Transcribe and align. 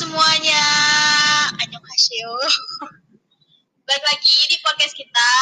semuanya, 0.00 0.64
annyeonghaseyo. 1.60 2.32
Balik 3.84 4.04
lagi 4.08 4.38
di 4.48 4.56
podcast 4.64 4.96
kita, 4.96 5.32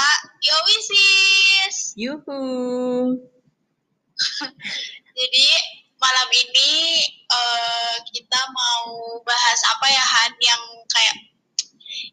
Yo 0.42 0.56
Wisis. 0.66 1.94
Yuhu. 1.94 2.42
Jadi 5.18 5.46
malam 6.02 6.28
ini 6.34 6.98
eh, 7.06 7.96
kita 8.10 8.40
mau 8.50 9.22
bahas 9.22 9.60
apa 9.78 9.86
ya 9.94 10.02
Han 10.02 10.32
yang 10.42 10.62
kayak 10.90 11.16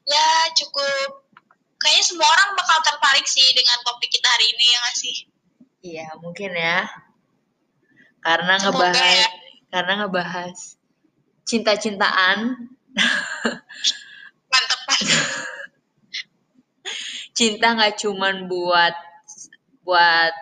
ya 0.06 0.28
cukup 0.54 1.26
kayaknya 1.82 2.06
semua 2.06 2.30
orang 2.30 2.54
bakal 2.62 2.78
tertarik 2.86 3.26
sih 3.26 3.48
dengan 3.58 3.82
topik 3.90 4.14
kita 4.14 4.30
hari 4.30 4.46
ini 4.54 4.66
ya 4.70 4.78
nggak 4.78 4.98
sih? 5.02 5.16
Iya, 5.82 6.08
mungkin 6.22 6.54
ya. 6.54 6.86
Karena 8.22 8.62
Semoga 8.62 8.94
ngebahas 8.94 9.02
ya. 9.02 9.30
karena 9.74 9.94
ngebahas 10.06 10.75
cinta-cintaan. 11.46 12.38
Mantep. 14.52 14.80
Cinta 17.36 17.68
nggak 17.76 17.96
cuman 18.02 18.50
buat 18.50 18.96
buat 19.86 20.34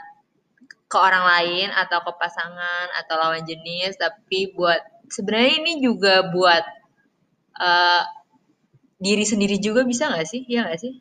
ke 0.88 0.98
orang 1.02 1.26
lain 1.26 1.68
atau 1.74 2.06
ke 2.06 2.12
pasangan 2.22 2.88
atau 3.02 3.18
lawan 3.18 3.44
jenis, 3.44 3.98
tapi 3.98 4.54
buat 4.54 4.80
sebenarnya 5.10 5.52
ini 5.60 5.74
juga 5.82 6.30
buat 6.30 6.64
eh, 7.60 8.04
diri 9.02 9.26
sendiri 9.26 9.58
juga 9.60 9.84
bisa 9.84 10.08
nggak 10.08 10.28
sih? 10.30 10.46
Iya 10.48 10.70
nggak 10.70 10.80
sih? 10.80 10.94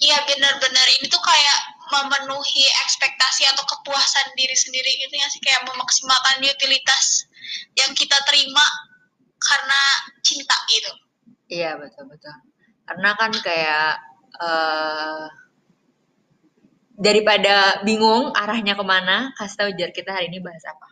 Iya 0.00 0.16
benar-benar 0.24 0.86
ini 0.96 1.12
tuh 1.12 1.20
kayak 1.20 1.58
memenuhi 1.92 2.64
ekspektasi 2.88 3.44
atau 3.52 3.68
kepuasan 3.68 4.32
diri 4.32 4.56
sendiri 4.56 4.90
gitu 4.96 5.12
ya 5.12 5.28
sih 5.28 5.42
kayak 5.44 5.66
memaksimalkan 5.68 6.40
utilitas 6.40 7.28
yang 7.76 7.92
kita 7.96 8.16
terima 8.28 8.66
karena 9.40 9.80
cinta 10.20 10.56
gitu. 10.68 10.92
Iya 11.50 11.80
betul 11.80 12.06
betul. 12.06 12.34
Karena 12.86 13.10
kan 13.18 13.32
kayak 13.34 13.92
eh 14.40 15.24
daripada 17.00 17.80
bingung 17.80 18.28
arahnya 18.36 18.76
ke 18.76 18.84
mana, 18.84 19.32
kasih 19.40 19.56
tahu 19.56 19.70
jar 19.72 19.90
kita 19.90 20.12
hari 20.12 20.28
ini 20.28 20.44
bahas 20.44 20.60
apa. 20.68 20.88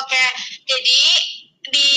Oke, 0.00 0.24
jadi 0.64 1.02
di 1.68 1.90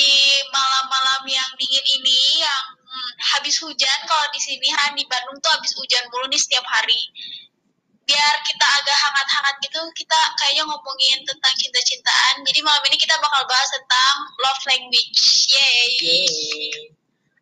malam-malam 0.51 1.23
yang 1.31 1.49
dingin 1.55 1.85
ini 1.97 2.43
yang 2.43 2.63
hmm, 2.75 3.11
habis 3.35 3.57
hujan 3.63 3.99
kalau 4.05 4.27
di 4.35 4.39
sini 4.43 4.67
Han 4.69 4.99
di 4.99 5.07
Bandung 5.07 5.39
tuh 5.39 5.51
habis 5.55 5.71
hujan 5.79 6.05
mulu 6.11 6.27
nih 6.27 6.37
setiap 6.37 6.67
hari. 6.67 6.99
Biar 8.07 8.35
kita 8.47 8.65
agak 8.65 8.97
hangat-hangat 9.03 9.55
gitu, 9.67 9.81
kita 9.91 10.19
kayaknya 10.39 10.63
ngomongin 10.63 11.19
tentang 11.27 11.53
cinta-cintaan. 11.59 12.39
Jadi 12.47 12.59
malam 12.63 12.79
ini 12.87 12.95
kita 12.95 13.19
bakal 13.19 13.43
bahas 13.43 13.67
tentang 13.67 14.15
love 14.39 14.63
language. 14.63 15.21
Yay. 15.51 15.87
Yeay. 15.99 16.71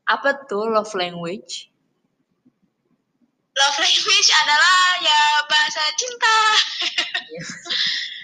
Apa 0.09 0.45
tuh 0.49 0.65
love 0.73 0.89
language? 0.97 1.69
Love 3.55 3.77
language 3.77 4.29
adalah 4.41 4.81
ya 5.05 5.21
bahasa 5.45 5.81
cinta. 5.95 6.37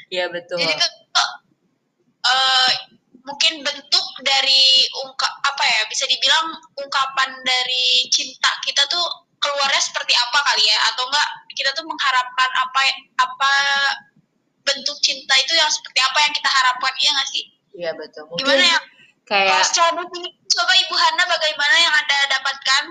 Iya 0.10 0.26
betul. 0.36 0.60
Jadi 0.60 0.74
itu 0.76 0.88
tuh, 1.14 1.32
eh, 2.26 2.72
mungkin 3.22 3.54
bentuk 3.62 4.08
dari 4.26 4.86
ungkap 5.06 5.34
apa 5.46 5.64
ya 5.64 5.82
bisa 5.88 6.10
dibilang 6.10 6.58
ungkapan 6.78 7.30
dari 7.46 8.10
cinta 8.10 8.50
kita 8.66 8.82
tuh 8.90 9.30
keluarnya 9.42 9.82
seperti 9.82 10.14
apa 10.14 10.40
kali 10.46 10.64
ya? 10.70 10.78
Atau 10.94 11.04
enggak 11.10 11.30
kita 11.58 11.70
tuh 11.74 11.86
mengharapkan 11.90 12.50
apa 12.62 12.82
apa 13.20 13.54
bentuk 14.62 14.98
cinta 15.02 15.34
itu 15.42 15.58
yang 15.58 15.68
seperti 15.68 16.00
apa 16.00 16.18
yang 16.22 16.34
kita 16.38 16.50
harapkan 16.50 16.94
iya 17.02 17.10
nggak 17.18 17.30
sih? 17.34 17.44
Iya 17.72 17.92
betul. 17.98 18.24
Mungkin 18.30 18.46
gimana 18.46 18.66
ya? 18.66 18.80
kayak 19.32 19.64
ini 20.12 20.30
coba 20.52 20.74
ibu 20.76 20.96
Hana 20.98 21.24
bagaimana 21.24 21.76
yang 21.80 21.94
anda 21.96 22.18
dapatkan? 22.36 22.84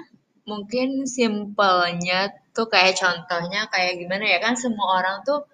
Mungkin 0.48 0.89
simpelnya 1.05 2.33
tuh 2.57 2.67
kayak 2.67 2.97
contohnya 2.97 3.69
kayak 3.69 4.01
gimana 4.01 4.24
ya? 4.24 4.39
Kan 4.41 4.57
semua 4.57 5.05
orang 5.05 5.23
tuh 5.23 5.47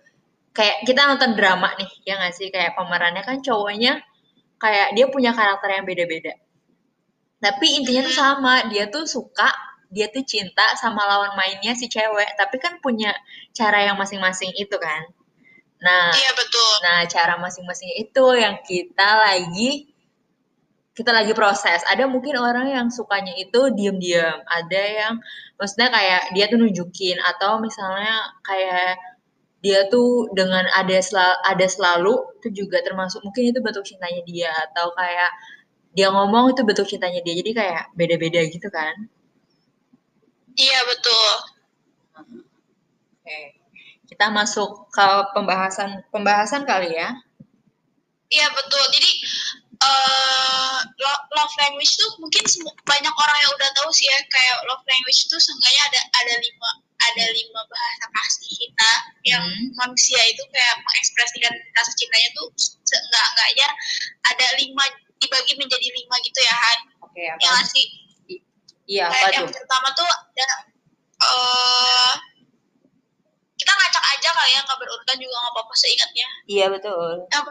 kayak 0.57 0.87
kita 0.89 1.05
nonton 1.05 1.37
drama 1.37 1.75
nih 1.77 1.91
ya 2.07 2.17
nggak 2.17 2.35
sih? 2.39 2.49
Kayak 2.55 2.79
pemerannya 2.79 3.23
kan 3.27 3.43
cowoknya 3.43 4.01
kayak 4.57 4.97
dia 4.97 5.07
punya 5.11 5.35
karakter 5.37 5.69
yang 5.75 5.85
beda-beda. 5.85 6.33
Tapi 7.37 7.67
intinya 7.83 8.09
tuh 8.09 8.17
sama 8.17 8.53
dia 8.73 8.89
tuh 8.89 9.05
suka 9.05 9.53
dia 9.93 10.07
tuh 10.11 10.27
cinta 10.27 10.75
sama 10.79 11.03
lawan 11.07 11.33
mainnya 11.39 11.73
si 11.79 11.87
cewek 11.87 12.35
tapi 12.39 12.57
kan 12.59 12.79
punya 12.83 13.15
cara 13.55 13.87
yang 13.87 13.97
masing-masing 13.97 14.51
itu 14.59 14.77
kan 14.79 15.07
nah 15.77 16.11
iya 16.15 16.33
betul 16.33 16.67
Nah, 16.87 17.03
cara 17.09 17.35
masing-masing 17.41 17.91
itu 17.99 18.25
yang 18.37 18.61
kita 18.63 19.09
lagi 19.27 19.91
kita 20.97 21.13
lagi 21.13 21.37
proses. 21.37 21.85
Ada 21.93 22.09
mungkin 22.09 22.41
orang 22.41 22.73
yang 22.73 22.89
sukanya 22.89 23.37
itu 23.37 23.69
diam-diam, 23.77 24.41
ada 24.49 24.83
yang 25.01 25.15
maksudnya 25.61 25.93
kayak 25.93 26.33
dia 26.33 26.49
tuh 26.49 26.57
nunjukin 26.57 27.21
atau 27.21 27.61
misalnya 27.61 28.33
kayak 28.41 28.97
dia 29.61 29.89
tuh 29.93 30.31
dengan 30.33 30.65
ada 30.73 30.97
selalu, 31.03 31.37
ada 31.45 31.67
selalu 31.69 32.15
itu 32.41 32.65
juga 32.65 32.81
termasuk 32.81 33.21
mungkin 33.27 33.53
itu 33.53 33.59
bentuk 33.61 33.85
cintanya 33.85 34.23
dia 34.25 34.53
atau 34.71 34.95
kayak 34.97 35.31
dia 35.97 36.09
ngomong 36.13 36.57
itu 36.57 36.65
bentuk 36.65 36.89
cintanya 36.89 37.21
dia. 37.21 37.35
Jadi 37.45 37.51
kayak 37.53 37.93
beda-beda 37.93 38.41
gitu 38.49 38.69
kan. 38.73 38.95
Iya 40.57 40.81
betul 40.89 41.31
Oke. 42.17 43.39
Kita 44.07 44.31
masuk 44.31 44.87
ke 44.95 45.07
pembahasan 45.35 46.07
pembahasan 46.15 46.63
kali 46.63 46.95
ya. 46.95 47.11
Iya 48.31 48.47
betul. 48.55 48.83
Jadi 48.95 49.11
lo- 50.97 51.25
love 51.37 51.55
language 51.61 51.93
tuh 51.99 52.11
mungkin 52.23 52.45
banyak 52.87 53.15
orang 53.15 53.39
yang 53.43 53.53
udah 53.53 53.71
tahu 53.77 53.91
sih 53.93 54.07
ya 54.07 54.19
kayak 54.31 54.57
love 54.71 54.83
language 54.87 55.27
itu 55.27 55.37
seenggaknya 55.37 55.83
ada 55.91 56.01
ada 56.23 56.35
lima 56.39 56.71
ada 56.97 57.25
lima 57.31 57.61
bahasa 57.67 58.07
kasih 58.15 58.51
kita 58.57 58.93
yang 59.29 59.45
Hmm. 59.45 59.75
manusia 59.77 60.19
itu 60.27 60.43
kayak 60.49 60.75
mengekspresikan 60.81 61.53
rasa 61.77 61.93
cintanya 61.99 62.31
tuh 62.33 62.47
seenggak 62.87 63.27
enggaknya 63.37 63.69
ada 64.33 64.47
lima 64.57 64.85
dibagi 65.19 65.55
menjadi 65.59 65.89
lima 65.93 66.15
gitu 66.25 66.41
ya 66.41 66.55
Han. 66.55 66.79
Oke, 67.05 67.21
Ya 67.21 67.35
apa? 67.35 67.43
nggak 67.43 67.67
sih? 67.69 67.87
Iya, 68.87 69.11
apa 69.11 69.15
Kayak 69.19 69.33
yang 69.35 69.47
tuh? 69.51 69.55
pertama 69.59 69.89
tuh 69.95 70.09
ada 70.09 70.49
eh 71.17 72.15
kita 73.57 73.73
ngacak 73.73 74.05
aja 74.15 74.29
kali 74.31 74.51
ya 74.53 74.61
nggak 74.63 74.79
berurutan 74.79 75.17
juga 75.19 75.35
nggak 75.43 75.53
apa-apa 75.59 75.75
seingatnya. 75.75 76.29
Iya, 76.47 76.67
betul. 76.71 77.11
yang 77.33 77.45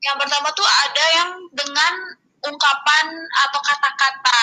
yang 0.00 0.16
pertama 0.16 0.48
tuh 0.56 0.64
ada 0.68 1.04
yang 1.16 1.30
dengan 1.52 1.92
ungkapan 2.40 3.06
atau 3.48 3.60
kata-kata 3.60 4.42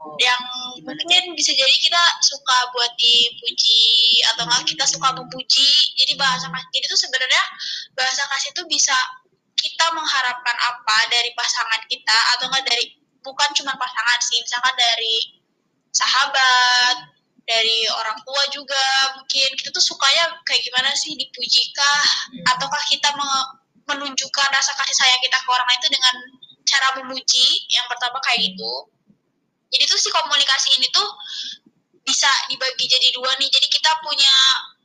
Oh, 0.00 0.16
yang 0.16 0.40
gimana 0.80 0.96
mungkin 0.96 1.36
bisa 1.36 1.52
jadi 1.52 1.76
kita 1.76 2.02
suka 2.24 2.72
buat 2.72 2.88
dipuji 2.96 3.84
atau 4.32 4.48
enggak 4.48 4.64
kita 4.72 4.88
suka 4.88 5.12
memuji 5.12 5.68
jadi 5.92 6.16
bahasa 6.16 6.48
kasih 6.48 6.68
jadi 6.72 6.84
tuh 6.88 7.00
sebenarnya 7.04 7.42
bahasa 7.92 8.24
kasih 8.32 8.48
itu 8.56 8.64
bisa 8.64 8.96
kita 9.60 9.92
mengharapkan 9.92 10.56
apa 10.56 10.98
dari 11.12 11.36
pasangan 11.36 11.84
kita 11.84 12.16
atau 12.32 12.48
enggak 12.48 12.64
dari 12.72 12.96
bukan 13.20 13.48
cuma 13.56 13.72
pasangan 13.76 14.20
sih 14.24 14.40
misalkan 14.40 14.74
dari 14.76 15.40
sahabat 15.90 16.96
dari 17.50 17.82
orang 17.90 18.18
tua 18.22 18.42
juga 18.54 18.84
mungkin. 19.18 19.48
Kita 19.58 19.74
tuh 19.74 19.82
sukanya 19.82 20.38
kayak 20.46 20.62
gimana 20.62 20.94
sih 20.94 21.18
dipuji 21.18 21.74
kah 21.74 22.06
Hmm. 22.30 22.54
ataukah 22.56 22.82
kita 22.86 23.10
me- 23.18 23.50
menunjukkan 23.90 24.48
rasa 24.54 24.70
kasih 24.78 24.94
sayang 24.94 25.18
kita 25.18 25.34
ke 25.34 25.48
orang 25.50 25.66
lain 25.66 25.80
itu 25.82 25.90
dengan 25.90 26.14
cara 26.62 26.88
memuji? 27.02 27.46
Yang 27.74 27.86
pertama 27.90 28.22
kayak 28.22 28.38
gitu. 28.54 28.72
Jadi 29.70 29.84
tuh 29.86 29.98
si 29.98 30.08
komunikasi 30.14 30.78
ini 30.78 30.86
tuh 30.94 31.08
bisa 32.06 32.30
dibagi 32.46 32.86
jadi 32.86 33.10
dua 33.18 33.34
nih. 33.38 33.50
Jadi 33.50 33.66
kita 33.66 33.90
punya 34.02 34.34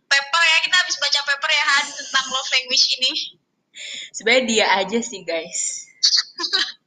paper 0.09 0.41
ya 0.41 0.57
kita 0.65 0.75
habis 0.77 0.97
baca 0.97 1.19
paper 1.21 1.49
ya 1.53 1.63
Han 1.69 1.85
tentang 1.93 2.25
love 2.33 2.49
language 2.49 2.85
ini. 2.97 3.11
Sebenarnya 4.15 4.43
dia 4.47 4.65
aja 4.81 4.99
sih, 5.03 5.21
guys. 5.21 5.85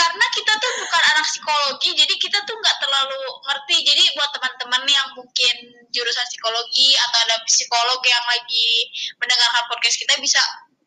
karena 0.00 0.26
kita 0.32 0.52
tuh 0.56 0.72
bukan 0.80 1.02
anak 1.12 1.24
psikologi 1.28 1.90
jadi 1.92 2.14
kita 2.16 2.38
tuh 2.48 2.56
nggak 2.56 2.76
terlalu 2.80 3.20
ngerti. 3.44 3.76
Jadi 3.84 4.02
buat 4.16 4.30
teman-teman 4.32 4.82
yang 4.88 5.08
mungkin 5.12 5.54
jurusan 5.92 6.26
psikologi 6.32 6.96
atau 6.96 7.18
ada 7.28 7.36
psikolog 7.44 8.00
yang 8.00 8.24
lagi 8.24 8.88
mendengarkan 9.20 9.64
podcast 9.68 10.00
kita 10.00 10.16
bisa 10.16 10.40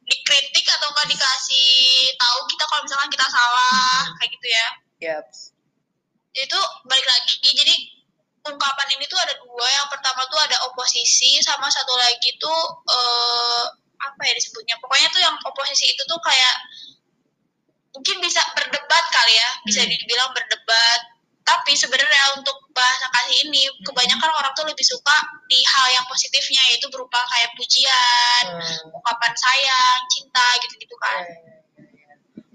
dikritik 0.04 0.66
atau 0.68 0.90
nggak 0.92 1.08
dikasih 1.14 2.12
tahu 2.18 2.40
kita 2.50 2.64
kalau 2.68 2.82
misalkan 2.84 3.10
kita 3.14 3.26
salah 3.30 4.02
kayak 4.18 4.32
gitu 4.34 4.48
ya. 4.50 4.68
Yap. 5.04 5.26
itu 6.34 6.60
balik 6.90 7.06
lagi. 7.06 7.36
Jadi 7.46 7.76
ungkapan 8.50 8.88
ini 8.98 9.06
tuh 9.06 9.20
ada 9.22 9.38
dua. 9.38 9.68
Yang 9.70 9.88
pertama 9.94 10.26
tuh 10.26 10.40
ada 10.42 10.58
oposisi 10.66 11.38
sama 11.46 11.70
satu 11.70 11.94
lagi 11.94 12.34
tuh 12.42 12.60
eh, 12.90 13.66
apa 14.02 14.22
ya 14.26 14.34
disebutnya? 14.34 14.76
Pokoknya 14.82 15.08
tuh 15.14 15.22
yang 15.22 15.36
oposisi 15.46 15.94
itu 15.94 16.02
tuh 16.10 16.18
kayak 16.26 16.56
mungkin 17.94 18.18
bisa 18.26 18.42
berdebat 18.58 19.06
kali 19.14 19.34
ya 19.38 19.50
bisa 19.70 19.82
Hmm. 19.86 19.92
dibilang 19.94 20.30
berdebat 20.34 21.00
tapi 21.44 21.76
sebenarnya 21.76 22.40
untuk 22.40 22.56
bahasa 22.72 23.06
kasih 23.20 23.52
ini 23.52 23.68
kebanyakan 23.84 24.32
orang 24.32 24.54
tuh 24.56 24.64
lebih 24.66 24.82
suka 24.88 25.18
di 25.46 25.60
hal 25.62 25.88
yang 25.92 26.06
positifnya 26.08 26.62
yaitu 26.74 26.88
berupa 26.90 27.20
kayak 27.30 27.54
pujian 27.54 28.44
Hmm. 28.50 28.96
ungkapan 28.98 29.34
sayang 29.38 30.00
cinta 30.10 30.46
gitu-gitu 30.66 30.96
kan 30.98 31.24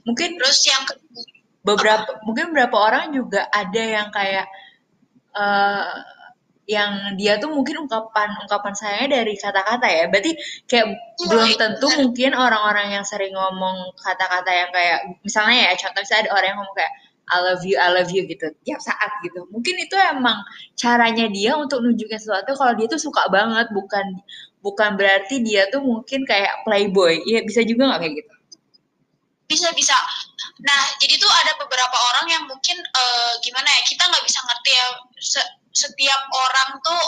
mungkin 0.08 0.40
terus 0.40 0.58
yang 0.64 0.82
ke 0.88 0.94
beberapa 1.62 2.16
mungkin 2.24 2.50
beberapa 2.50 2.76
orang 2.80 3.12
juga 3.12 3.44
ada 3.52 3.82
yang 3.82 4.08
kayak 4.08 4.46
eh 5.36 5.86
yang 6.68 7.16
dia 7.16 7.40
tuh 7.40 7.48
mungkin 7.48 7.88
ungkapan 7.88 8.28
ungkapan 8.44 8.74
saya 8.76 9.08
dari 9.08 9.34
kata-kata 9.40 9.88
ya. 9.88 10.04
Berarti 10.12 10.36
kayak 10.68 10.86
Iya, 10.92 11.26
belum 11.32 11.50
tentu 11.56 11.88
benar. 11.88 11.98
mungkin 12.04 12.30
orang-orang 12.36 12.86
yang 12.92 13.04
sering 13.08 13.32
ngomong 13.32 13.96
kata-kata 13.96 14.50
yang 14.52 14.70
kayak 14.70 14.98
misalnya 15.24 15.56
ya 15.66 15.72
contoh 15.80 16.00
misalnya 16.04 16.22
ada 16.28 16.32
orang 16.36 16.48
yang 16.52 16.58
ngomong 16.60 16.76
kayak 16.76 16.94
I 17.28 17.36
love 17.44 17.60
you, 17.64 17.76
I 17.76 17.88
love 17.92 18.08
you 18.12 18.22
gitu 18.24 18.46
tiap 18.64 18.80
saat 18.84 19.10
gitu. 19.24 19.48
Mungkin 19.52 19.74
itu 19.80 19.96
emang 19.96 20.40
caranya 20.76 21.28
dia 21.28 21.56
untuk 21.56 21.80
nunjukin 21.84 22.20
sesuatu 22.20 22.52
kalau 22.56 22.72
dia 22.76 22.88
tuh 22.88 23.00
suka 23.00 23.28
banget, 23.32 23.68
bukan 23.72 24.20
bukan 24.64 24.96
berarti 25.00 25.40
dia 25.44 25.68
tuh 25.72 25.80
mungkin 25.80 26.24
kayak 26.28 26.64
playboy. 26.68 27.20
Iya 27.24 27.44
bisa 27.48 27.64
juga 27.64 27.88
nggak 27.92 28.00
kayak 28.04 28.14
gitu? 28.20 28.32
bisa 29.48 29.72
bisa 29.72 29.96
nah 30.60 30.82
jadi 31.00 31.16
tuh 31.16 31.30
ada 31.32 31.56
beberapa 31.56 31.96
orang 32.12 32.26
yang 32.28 32.44
mungkin 32.44 32.76
eh, 32.76 33.32
gimana 33.40 33.64
ya 33.64 33.82
kita 33.88 34.04
nggak 34.04 34.24
bisa 34.28 34.38
ngerti 34.44 34.70
ya 34.76 34.86
setiap 35.78 36.20
orang 36.34 36.70
tuh 36.82 37.04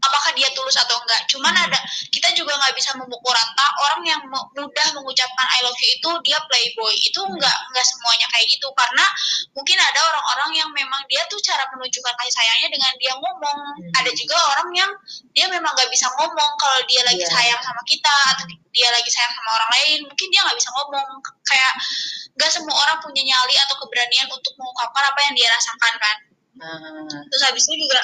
apakah 0.00 0.32
dia 0.32 0.48
tulus 0.56 0.80
atau 0.80 0.96
enggak 0.96 1.28
cuman 1.28 1.52
Hmm. 1.52 1.64
ada 1.68 1.76
kita 2.08 2.32
juga 2.32 2.56
nggak 2.56 2.72
bisa 2.72 2.96
memukul 2.96 3.36
rata 3.36 3.66
orang 3.84 4.00
yang 4.08 4.20
mu- 4.32 4.48
mudah 4.56 4.88
mengucapkan 4.96 5.44
I 5.44 5.60
love 5.60 5.76
you 5.76 5.92
itu 6.00 6.10
dia 6.24 6.40
playboy 6.48 6.94
itu 7.04 7.20
Hmm. 7.20 7.36
enggak 7.36 7.52
enggak 7.68 7.84
semuanya 7.84 8.24
kayak 8.32 8.48
gitu 8.48 8.64
karena 8.72 9.04
mungkin 9.52 9.76
ada 9.76 10.00
orang-orang 10.00 10.50
yang 10.56 10.70
memang 10.72 11.04
dia 11.04 11.20
tuh 11.28 11.36
cara 11.44 11.68
menunjukkan 11.76 12.14
kasih 12.16 12.32
sayangnya 12.32 12.68
dengan 12.72 12.92
dia 12.96 13.12
ngomong 13.12 13.58
Hmm. 13.76 13.98
ada 14.00 14.10
juga 14.16 14.36
orang 14.56 14.68
yang 14.72 14.90
dia 15.36 15.46
memang 15.52 15.68
nggak 15.76 15.90
bisa 15.92 16.08
ngomong 16.16 16.50
kalau 16.56 16.80
dia 16.88 17.04
lagi 17.04 17.20
Iya. 17.20 17.32
sayang 17.36 17.60
sama 17.60 17.82
kita 17.84 18.14
atau 18.32 18.44
dia 18.72 18.88
lagi 18.88 19.10
sayang 19.12 19.32
sama 19.36 19.50
orang 19.52 19.70
lain 19.76 19.98
mungkin 20.08 20.26
dia 20.32 20.40
nggak 20.48 20.56
bisa 20.56 20.70
ngomong 20.80 21.06
kayak 21.44 21.72
nggak 22.40 22.48
semua 22.48 22.72
orang 22.72 22.96
punya 23.04 23.20
nyali 23.20 23.52
atau 23.68 23.76
keberanian 23.84 24.32
untuk 24.32 24.56
mengungkapkan 24.56 25.04
apa 25.12 25.20
yang 25.28 25.34
dia 25.36 25.48
rasakan 25.52 25.92
kan 26.00 26.16
Nah, 26.58 26.76
terus 27.30 27.42
habis 27.46 27.62
itu 27.70 27.86
juga 27.86 28.00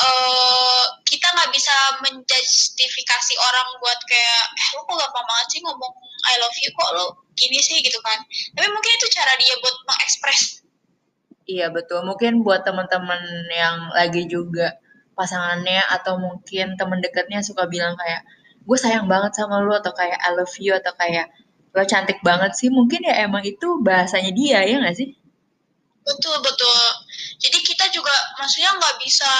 eh 0.00 0.84
kita 1.06 1.26
nggak 1.28 1.50
bisa 1.52 1.74
menjustifikasi 2.02 3.34
orang 3.36 3.68
buat 3.78 3.98
kayak 4.08 4.42
eh 4.54 4.68
lo 4.78 4.80
kok 4.86 4.96
gampang 4.96 5.26
banget 5.26 5.46
sih 5.52 5.60
ngomong 5.60 5.92
I 6.30 6.34
love 6.40 6.56
you 6.56 6.70
kok 6.72 6.90
lo 6.96 7.06
gini 7.36 7.58
sih 7.60 7.82
gitu 7.84 7.98
kan 8.00 8.18
tapi 8.56 8.68
mungkin 8.70 8.92
itu 8.96 9.06
cara 9.12 9.32
dia 9.36 9.54
buat 9.60 9.76
mengekspres 9.86 10.42
Iya 11.50 11.66
betul. 11.74 12.06
Mungkin 12.06 12.46
buat 12.46 12.62
teman-teman 12.62 13.18
yang 13.50 13.90
lagi 13.90 14.30
juga 14.30 14.78
pasangannya 15.18 15.82
atau 15.98 16.14
mungkin 16.14 16.78
teman 16.78 17.02
dekatnya 17.02 17.42
suka 17.42 17.66
bilang 17.66 17.98
kayak 17.98 18.22
gue 18.62 18.78
sayang 18.78 19.10
banget 19.10 19.34
sama 19.34 19.58
lu 19.58 19.74
atau 19.74 19.90
kayak 19.90 20.14
I 20.22 20.30
love 20.38 20.54
you 20.62 20.78
atau 20.78 20.94
kayak 20.94 21.26
lo 21.74 21.82
cantik 21.82 22.22
banget 22.22 22.54
sih. 22.54 22.70
Mungkin 22.70 23.02
ya 23.02 23.26
emang 23.26 23.42
itu 23.42 23.82
bahasanya 23.82 24.30
dia 24.30 24.62
ya 24.62 24.78
nggak 24.78 24.94
sih? 24.94 25.10
betul 26.06 26.36
betul 26.42 26.80
jadi 27.40 27.58
kita 27.64 27.88
juga 27.88 28.12
maksudnya 28.36 28.76
nggak 28.76 29.00
bisa 29.00 29.32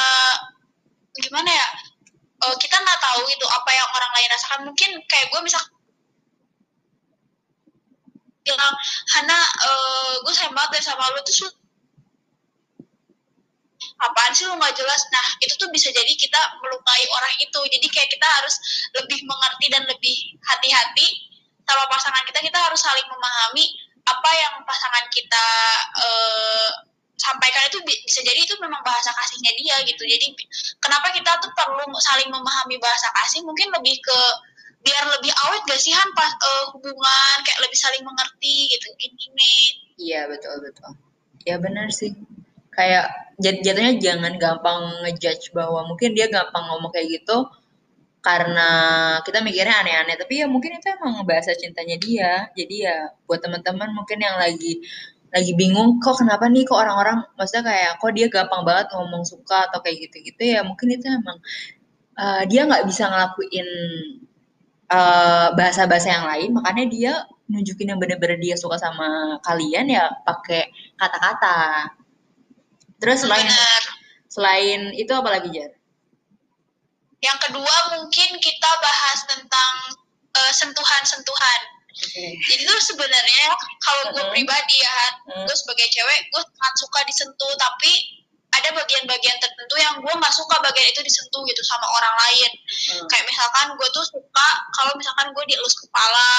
gimana 1.20 1.52
ya 1.52 1.68
eh, 2.48 2.56
kita 2.56 2.76
nggak 2.80 3.00
tahu 3.04 3.22
itu 3.28 3.46
apa 3.46 3.70
yang 3.76 3.88
orang 3.92 4.12
lain 4.16 4.28
rasakan. 4.32 4.60
Mungkin 4.72 4.90
kayak 5.04 5.28
gue 5.28 5.40
misal 5.44 5.60
bilang 8.40 8.74
Hana 9.12 9.36
eh, 9.36 10.12
gue 10.24 10.32
sayang 10.32 10.56
banget 10.56 10.80
deh 10.80 10.84
sama 10.88 11.04
terus 11.20 11.44
lu 11.44 11.50
apaan 14.00 14.32
sih 14.32 14.48
lu 14.48 14.56
nggak 14.56 14.72
jelas? 14.72 15.02
Nah 15.12 15.26
itu 15.44 15.60
tuh 15.60 15.68
bisa 15.68 15.92
jadi 15.92 16.12
kita 16.16 16.40
melukai 16.64 17.04
orang 17.20 17.36
itu. 17.36 17.60
Jadi 17.68 17.86
kayak 17.92 18.08
kita 18.08 18.28
harus 18.40 18.56
lebih 18.96 19.28
mengerti 19.28 19.66
dan 19.68 19.84
lebih 19.84 20.16
hati-hati 20.40 21.08
sama 21.68 21.84
pasangan 21.92 22.24
kita. 22.24 22.40
Kita 22.40 22.58
harus 22.64 22.80
saling 22.80 23.04
memahami 23.04 23.68
apa 24.08 24.30
yang 24.40 24.54
pasangan 24.64 25.04
kita 25.12 25.46
eh, 26.00 26.89
sampaikan 27.20 27.62
itu 27.68 27.78
bi- 27.84 28.00
bisa 28.08 28.20
jadi 28.24 28.40
itu 28.40 28.56
memang 28.64 28.80
bahasa 28.80 29.12
kasihnya 29.12 29.52
dia 29.60 29.76
gitu. 29.84 30.02
Jadi 30.08 30.26
kenapa 30.80 31.12
kita 31.12 31.30
tuh 31.44 31.52
perlu 31.52 31.84
saling 32.00 32.32
memahami 32.32 32.76
bahasa 32.80 33.12
kasih? 33.20 33.44
Mungkin 33.44 33.68
lebih 33.76 34.00
ke 34.00 34.20
biar 34.80 35.04
lebih 35.12 35.28
awet 35.44 35.62
gak 35.68 35.76
sih 35.76 35.92
Han 35.92 36.08
pas 36.16 36.32
eh, 36.32 36.64
hubungan 36.72 37.36
kayak 37.44 37.60
lebih 37.60 37.78
saling 37.78 38.00
mengerti 38.00 38.56
gitu 38.72 38.88
intimate. 38.96 39.76
Iya 40.00 40.20
betul 40.32 40.56
betul. 40.64 40.90
Ya 41.44 41.56
benar 41.60 41.92
sih. 41.92 42.16
Kayak 42.72 43.36
jat- 43.36 43.60
jatuhnya 43.60 44.00
jangan 44.00 44.32
gampang 44.40 44.80
ngejudge 45.04 45.52
bahwa 45.52 45.84
mungkin 45.84 46.16
dia 46.16 46.32
gampang 46.32 46.64
ngomong 46.72 46.88
kayak 46.96 47.20
gitu 47.20 47.44
karena 48.24 48.68
kita 49.24 49.44
mikirnya 49.44 49.80
aneh-aneh. 49.84 50.16
Tapi 50.16 50.44
ya 50.44 50.46
mungkin 50.48 50.80
itu 50.80 50.88
emang 50.96 51.24
bahasa 51.28 51.52
cintanya 51.56 51.96
dia. 52.00 52.32
Jadi 52.56 52.88
ya 52.88 53.12
buat 53.28 53.40
teman-teman 53.44 53.92
mungkin 53.92 54.16
yang 54.20 54.36
lagi 54.40 54.80
lagi 55.30 55.52
bingung 55.54 56.02
kok 56.02 56.18
kenapa 56.18 56.50
nih 56.50 56.66
kok 56.66 56.78
orang-orang? 56.78 57.22
Maksudnya 57.38 57.64
kayak 57.70 57.90
kok 58.02 58.12
dia 58.18 58.26
gampang 58.26 58.62
banget 58.66 58.86
ngomong 58.94 59.22
suka 59.22 59.70
atau 59.70 59.78
kayak 59.78 60.10
gitu-gitu? 60.10 60.58
Ya 60.58 60.60
mungkin 60.66 60.90
itu 60.90 61.06
emang 61.06 61.38
eh, 62.18 62.42
dia 62.50 62.66
nggak 62.66 62.84
bisa 62.90 63.06
ngelakuin 63.06 63.68
eh, 64.90 65.48
bahasa-bahasa 65.54 66.08
yang 66.10 66.26
lain. 66.26 66.50
Makanya 66.58 66.84
dia 66.90 67.12
nunjukin 67.50 67.94
yang 67.94 67.98
bener-bener 68.02 68.38
dia 68.38 68.56
suka 68.58 68.78
sama 68.78 69.38
kalian 69.46 69.90
ya 69.90 70.10
pakai 70.26 70.70
kata-kata. 70.98 71.90
Terus 72.98 73.22
selain 73.22 73.46
benar 73.46 73.82
selain 74.30 74.80
itu 74.94 75.10
apa 75.14 75.28
lagi 75.30 75.50
Jar? 75.50 75.72
Yang 77.20 77.38
kedua 77.50 77.76
mungkin 77.98 78.30
kita 78.38 78.70
bahas 78.82 79.18
tentang 79.30 79.74
eh, 80.34 80.52
sentuhan-sentuhan. 80.54 81.60
Jadi 82.46 82.62
tuh 82.62 82.78
sebenarnya 82.94 83.48
kalau 83.82 84.02
gue 84.14 84.24
pribadi 84.30 84.76
ya, 84.78 84.98
gue 85.42 85.56
sebagai 85.56 85.86
cewek 85.90 86.18
gue 86.30 86.42
sangat 86.42 86.74
suka 86.78 86.98
disentuh, 87.06 87.52
tapi 87.58 87.92
ada 88.50 88.74
bagian-bagian 88.74 89.38
tertentu 89.38 89.74
yang 89.78 89.94
gue 90.02 90.10
nggak 90.10 90.34
suka 90.34 90.58
bagian 90.58 90.90
itu 90.90 91.00
disentuh 91.06 91.42
gitu 91.46 91.62
sama 91.62 91.86
orang 91.86 92.14
lain. 92.26 92.50
Hmm. 92.90 93.06
Kayak 93.06 93.24
misalkan 93.30 93.66
gue 93.78 93.88
tuh 93.94 94.04
suka 94.06 94.48
kalau 94.74 94.92
misalkan 94.98 95.30
gue 95.30 95.44
dielus 95.46 95.74
kepala, 95.78 96.30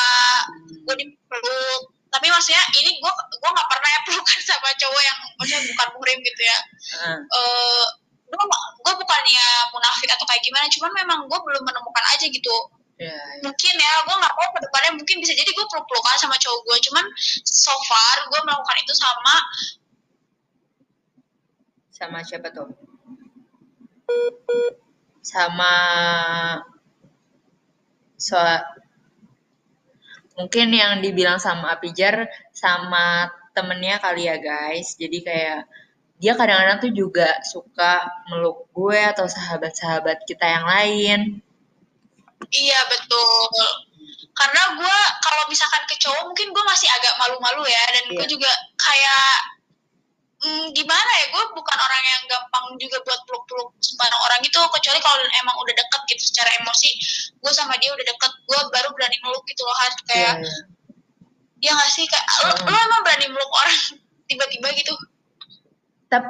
gue 0.88 0.95
dipeluk. 1.00 1.81
Tapi 2.12 2.27
maksudnya 2.27 2.59
ini 2.75 3.00
gue 3.00 3.12
gue 3.15 3.50
nggak 3.56 3.69
pernah 3.71 3.89
ya 3.89 4.00
pelukan 4.03 4.39
sama 4.51 4.69
cowok 4.75 5.01
yang 5.03 5.18
maksudnya 5.39 5.63
bukan 5.71 5.88
muhrim 5.95 6.19
gitu 6.19 6.42
ya. 6.44 6.59
Eh 7.07 7.86
gue 8.31 8.44
gue 8.81 8.94
bukannya 8.95 9.45
munafik 9.75 10.09
atau 10.15 10.24
kayak 10.24 10.39
gimana 10.39 10.65
cuman 10.71 10.92
memang 11.03 11.19
gue 11.27 11.39
belum 11.44 11.63
menemukan 11.68 12.06
aja 12.15 12.25
gitu 12.31 12.56
ya, 13.01 13.09
ya. 13.09 13.42
mungkin 13.42 13.74
ya 13.74 13.94
gue 14.06 14.15
nggak 14.21 14.33
tahu 14.38 14.50
ke 14.53 14.59
depannya 14.62 14.92
mungkin 15.01 15.15
bisa 15.25 15.33
jadi 15.33 15.50
gue 15.50 15.65
peluk 15.65 15.86
pelukan 15.89 16.18
sama 16.21 16.38
cowok 16.38 16.59
gue 16.69 16.77
cuman 16.86 17.06
so 17.42 17.74
far 17.89 18.18
gue 18.30 18.39
melakukan 18.45 18.77
itu 18.77 18.94
sama 18.94 19.36
sama 22.01 22.25
siapa 22.25 22.50
tuh? 22.50 22.65
Sama 25.22 25.74
so 28.17 28.41
mungkin 30.34 30.74
yang 30.74 30.98
dibilang 31.05 31.38
sama 31.38 31.77
Apijar 31.77 32.25
sama 32.50 33.29
temennya 33.53 34.01
kali 34.01 34.25
ya 34.25 34.41
guys. 34.41 34.98
Jadi 34.98 35.22
kayak 35.22 35.70
dia 36.17 36.34
kadang-kadang 36.34 36.89
tuh 36.89 36.93
juga 36.98 37.29
suka 37.46 38.01
meluk 38.34 38.65
gue 38.74 38.98
atau 38.98 39.29
sahabat-sahabat 39.29 40.25
kita 40.25 40.46
yang 40.50 40.65
lain. 40.65 41.20
Iya 42.50 42.79
betul. 42.89 43.45
Karena 44.33 44.62
gue 44.74 44.98
kalau 45.21 45.43
misalkan 45.45 45.83
ke 45.86 45.95
cowok 46.01 46.24
mungkin 46.25 46.50
gue 46.50 46.63
masih 46.65 46.89
agak 46.89 47.13
malu-malu 47.21 47.67
ya. 47.67 47.83
Dan 47.93 48.03
gue 48.15 48.25
Iya. 48.25 48.31
juga 48.31 48.51
kayak 48.79 49.29
hmm, 50.41 50.65
gimana 50.74 51.12
ya 51.21 51.25
gue 51.29 51.43
bukan 51.53 51.77
orang 51.77 52.03
yang 52.03 52.21
gampang 52.25 52.65
juga 52.81 52.98
buat 53.05 53.21
peluk-peluk 53.29 53.69
sembarang 53.83 54.21
orang 54.25 54.39
gitu. 54.41 54.57
Kecuali 54.57 55.00
kalau 55.03 55.17
emang 55.45 55.55
udah 55.62 55.74
deket 55.77 56.01
gitu 56.15 56.24
secara 56.33 56.50
emosi 56.63 56.89
gue 57.41 57.51
sama 57.53 57.77
dia 57.77 57.93
udah 57.93 58.05
deket 58.05 58.31
gue 58.45 58.60
baru 58.74 58.89
berani 58.93 59.17
meluk 59.21 59.43
gitu 59.45 59.62
loh 59.65 59.75
kayak 60.10 60.41
Iya, 60.41 60.50
iya. 61.62 61.69
ya 61.69 61.71
nggak 61.77 61.91
sih 61.93 62.05
kayak 62.10 62.25
lo, 62.45 62.50
lo 62.69 62.77
emang 62.77 63.01
berani 63.05 63.25
meluk 63.29 63.51
orang 63.53 63.77
tiba-tiba 64.29 64.67
gitu? 64.74 64.93
Tapi 66.10 66.27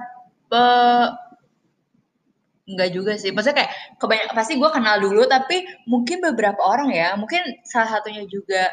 enggak 2.71 2.89
juga 2.95 3.11
sih. 3.19 3.35
Maksudnya 3.35 3.65
kayak 3.65 3.71
kebanyakan 3.99 4.33
pasti 4.35 4.53
gue 4.57 4.69
kenal 4.71 4.95
dulu 5.03 5.21
tapi 5.27 5.67
mungkin 5.85 6.17
beberapa 6.23 6.61
orang 6.63 6.89
ya, 6.95 7.13
mungkin 7.19 7.41
salah 7.67 7.99
satunya 7.99 8.23
juga 8.25 8.71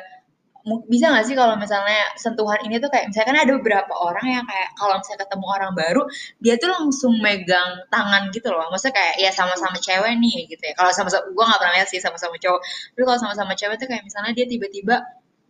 bisa 0.90 1.09
nggak 1.09 1.25
sih 1.25 1.33
kalau 1.38 1.57
misalnya 1.57 2.12
sentuhan 2.21 2.61
ini 2.67 2.76
tuh 2.76 2.93
kayak 2.93 3.09
misalkan 3.09 3.33
ada 3.33 3.49
beberapa 3.57 3.88
orang 4.05 4.26
yang 4.26 4.45
kayak 4.45 4.69
kalau 4.76 5.00
misalnya 5.00 5.25
ketemu 5.25 5.47
orang 5.49 5.73
baru 5.73 6.02
dia 6.45 6.55
tuh 6.61 6.69
langsung 6.69 7.14
megang 7.25 7.88
tangan 7.88 8.28
gitu 8.35 8.52
loh. 8.52 8.69
Maksudnya 8.69 8.95
kayak 9.00 9.14
ya 9.23 9.31
sama-sama 9.33 9.78
cewek 9.81 10.12
nih 10.21 10.45
gitu 10.50 10.62
ya. 10.69 10.75
Kalau 10.76 10.93
sama-sama 10.93 11.25
gue 11.31 11.45
nggak 11.49 11.61
pernah 11.62 11.75
lihat 11.81 11.88
sih 11.88 12.00
sama-sama 12.02 12.37
cowok. 12.37 12.61
Tapi 12.93 13.02
kalau 13.07 13.19
sama-sama 13.23 13.52
cewek 13.57 13.76
tuh 13.81 13.88
kayak 13.88 14.05
misalnya 14.05 14.33
dia 14.37 14.47
tiba-tiba 14.50 14.97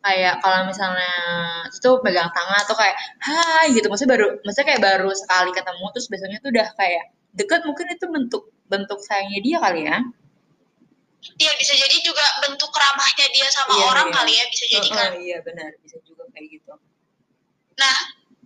kayak 0.06 0.34
kalau 0.38 0.60
misalnya 0.70 1.12
itu 1.66 1.90
pegang 2.06 2.30
tangan 2.30 2.58
atau 2.62 2.76
kayak 2.78 2.96
hai 3.18 3.66
gitu. 3.74 3.86
Maksudnya 3.90 4.12
baru 4.14 4.26
maksudnya 4.46 4.66
kayak 4.70 4.82
baru 4.86 5.10
sekali 5.18 5.50
ketemu 5.50 5.84
terus 5.96 6.06
besoknya 6.06 6.38
tuh 6.38 6.50
udah 6.54 6.68
kayak 6.78 7.04
deket 7.36 7.60
mungkin 7.64 7.86
itu 7.92 8.06
bentuk 8.08 8.42
bentuk 8.68 8.98
sayangnya 9.04 9.40
dia 9.44 9.58
kali 9.60 9.82
ya? 9.88 9.98
Iya 11.38 11.50
bisa 11.58 11.74
jadi 11.74 11.96
juga 12.00 12.22
bentuk 12.46 12.70
ramahnya 12.70 13.26
dia 13.34 13.48
sama 13.50 13.74
Iya, 13.74 13.84
orang 13.90 14.08
iya. 14.08 14.14
kali 14.16 14.32
ya 14.38 14.44
bisa 14.48 14.64
jadi 14.70 14.88
kan. 14.88 15.10
iya 15.18 15.38
benar. 15.42 15.70
Bisa 15.82 15.98
juga 16.06 16.24
kayak 16.30 16.46
gitu. 16.46 16.72
Nah 17.78 17.96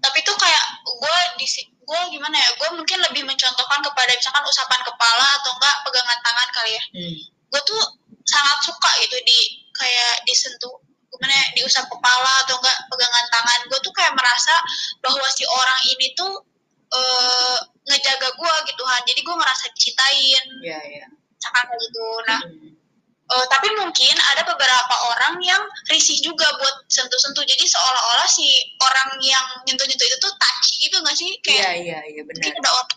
tapi 0.02 0.18
tuh 0.26 0.34
kayak 0.34 0.64
gue 0.82 1.16
di 1.38 1.46
gue 1.82 2.00
gimana 2.10 2.34
ya 2.38 2.48
gue 2.58 2.68
mungkin 2.74 2.98
lebih 3.10 3.22
mencontohkan 3.22 3.80
kepada 3.86 4.12
misalkan 4.18 4.42
usapan 4.48 4.80
kepala 4.82 5.26
atau 5.42 5.50
enggak 5.58 5.76
pegangan 5.86 6.18
tangan 6.24 6.48
kali 6.56 6.72
ya. 6.74 6.84
Hmm. 6.96 7.16
gue 7.52 7.60
tuh 7.68 7.82
sangat 8.24 8.58
suka 8.64 8.90
gitu 9.04 9.16
di 9.28 9.38
kayak 9.76 10.24
disentuh 10.24 10.72
gimana 11.12 11.28
ya, 11.36 11.46
diusap 11.60 11.84
kepala 11.84 12.32
atau 12.48 12.56
enggak 12.56 12.78
pegangan 12.88 13.26
tangan. 13.28 13.60
Gue 13.68 13.78
tuh 13.84 13.92
kayak 13.92 14.16
merasa 14.16 14.54
bahwa 15.04 15.26
si 15.28 15.44
orang 15.44 15.80
ini 15.92 16.16
tuh 16.16 16.32
eh, 16.96 17.58
ngejaga 17.82 18.28
gue 18.32 18.52
gitu 18.68 18.82
Han 18.84 19.02
jadi 19.04 19.20
gue 19.20 19.34
ngerasa 19.34 19.64
dicintain 19.74 20.44
Iya, 20.62 20.78
iya. 20.86 21.06
misalkan 21.10 21.64
kayak 21.66 21.80
gitu 21.82 22.06
nah 22.26 22.40
Hmm. 22.42 23.40
eh, 23.40 23.46
tapi 23.48 23.68
mungkin 23.74 24.14
ada 24.34 24.42
beberapa 24.44 24.94
orang 25.08 25.40
yang 25.40 25.62
risih 25.88 26.20
juga 26.20 26.44
buat 26.60 26.84
sentuh-sentuh 26.86 27.40
jadi 27.42 27.64
seolah-olah 27.64 28.28
si 28.28 28.44
orang 28.76 29.16
yang 29.24 29.46
nyentuh-nyentuh 29.64 30.04
itu 30.04 30.18
tuh 30.20 30.32
touchy 30.36 30.74
gitu 30.84 30.96
nggak 31.00 31.16
sih 31.16 31.30
Iya, 31.32 31.40
kayak 31.40 31.72
iya, 31.80 31.98
iya 32.12 32.22
benar. 32.22 32.38
mungkin 32.44 32.60
ada 32.60 32.70
orang 32.76 32.90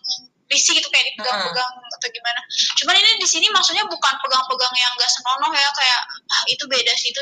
risih 0.45 0.77
gitu 0.77 0.85
kayak 0.93 1.05
dipegang-pegang 1.09 1.71
atau 1.89 2.07
gimana. 2.13 2.37
Cuman 2.77 2.93
ini 3.01 3.17
di 3.17 3.25
sini 3.25 3.47
maksudnya 3.49 3.81
bukan 3.89 4.13
pegang-pegang 4.21 4.73
yang 4.77 4.91
gak 4.93 5.09
senonoh 5.09 5.49
ya 5.49 5.69
kayak 5.73 6.01
ah, 6.29 6.43
itu 6.45 6.63
beda 6.69 6.93
sih 6.93 7.09
itu 7.09 7.21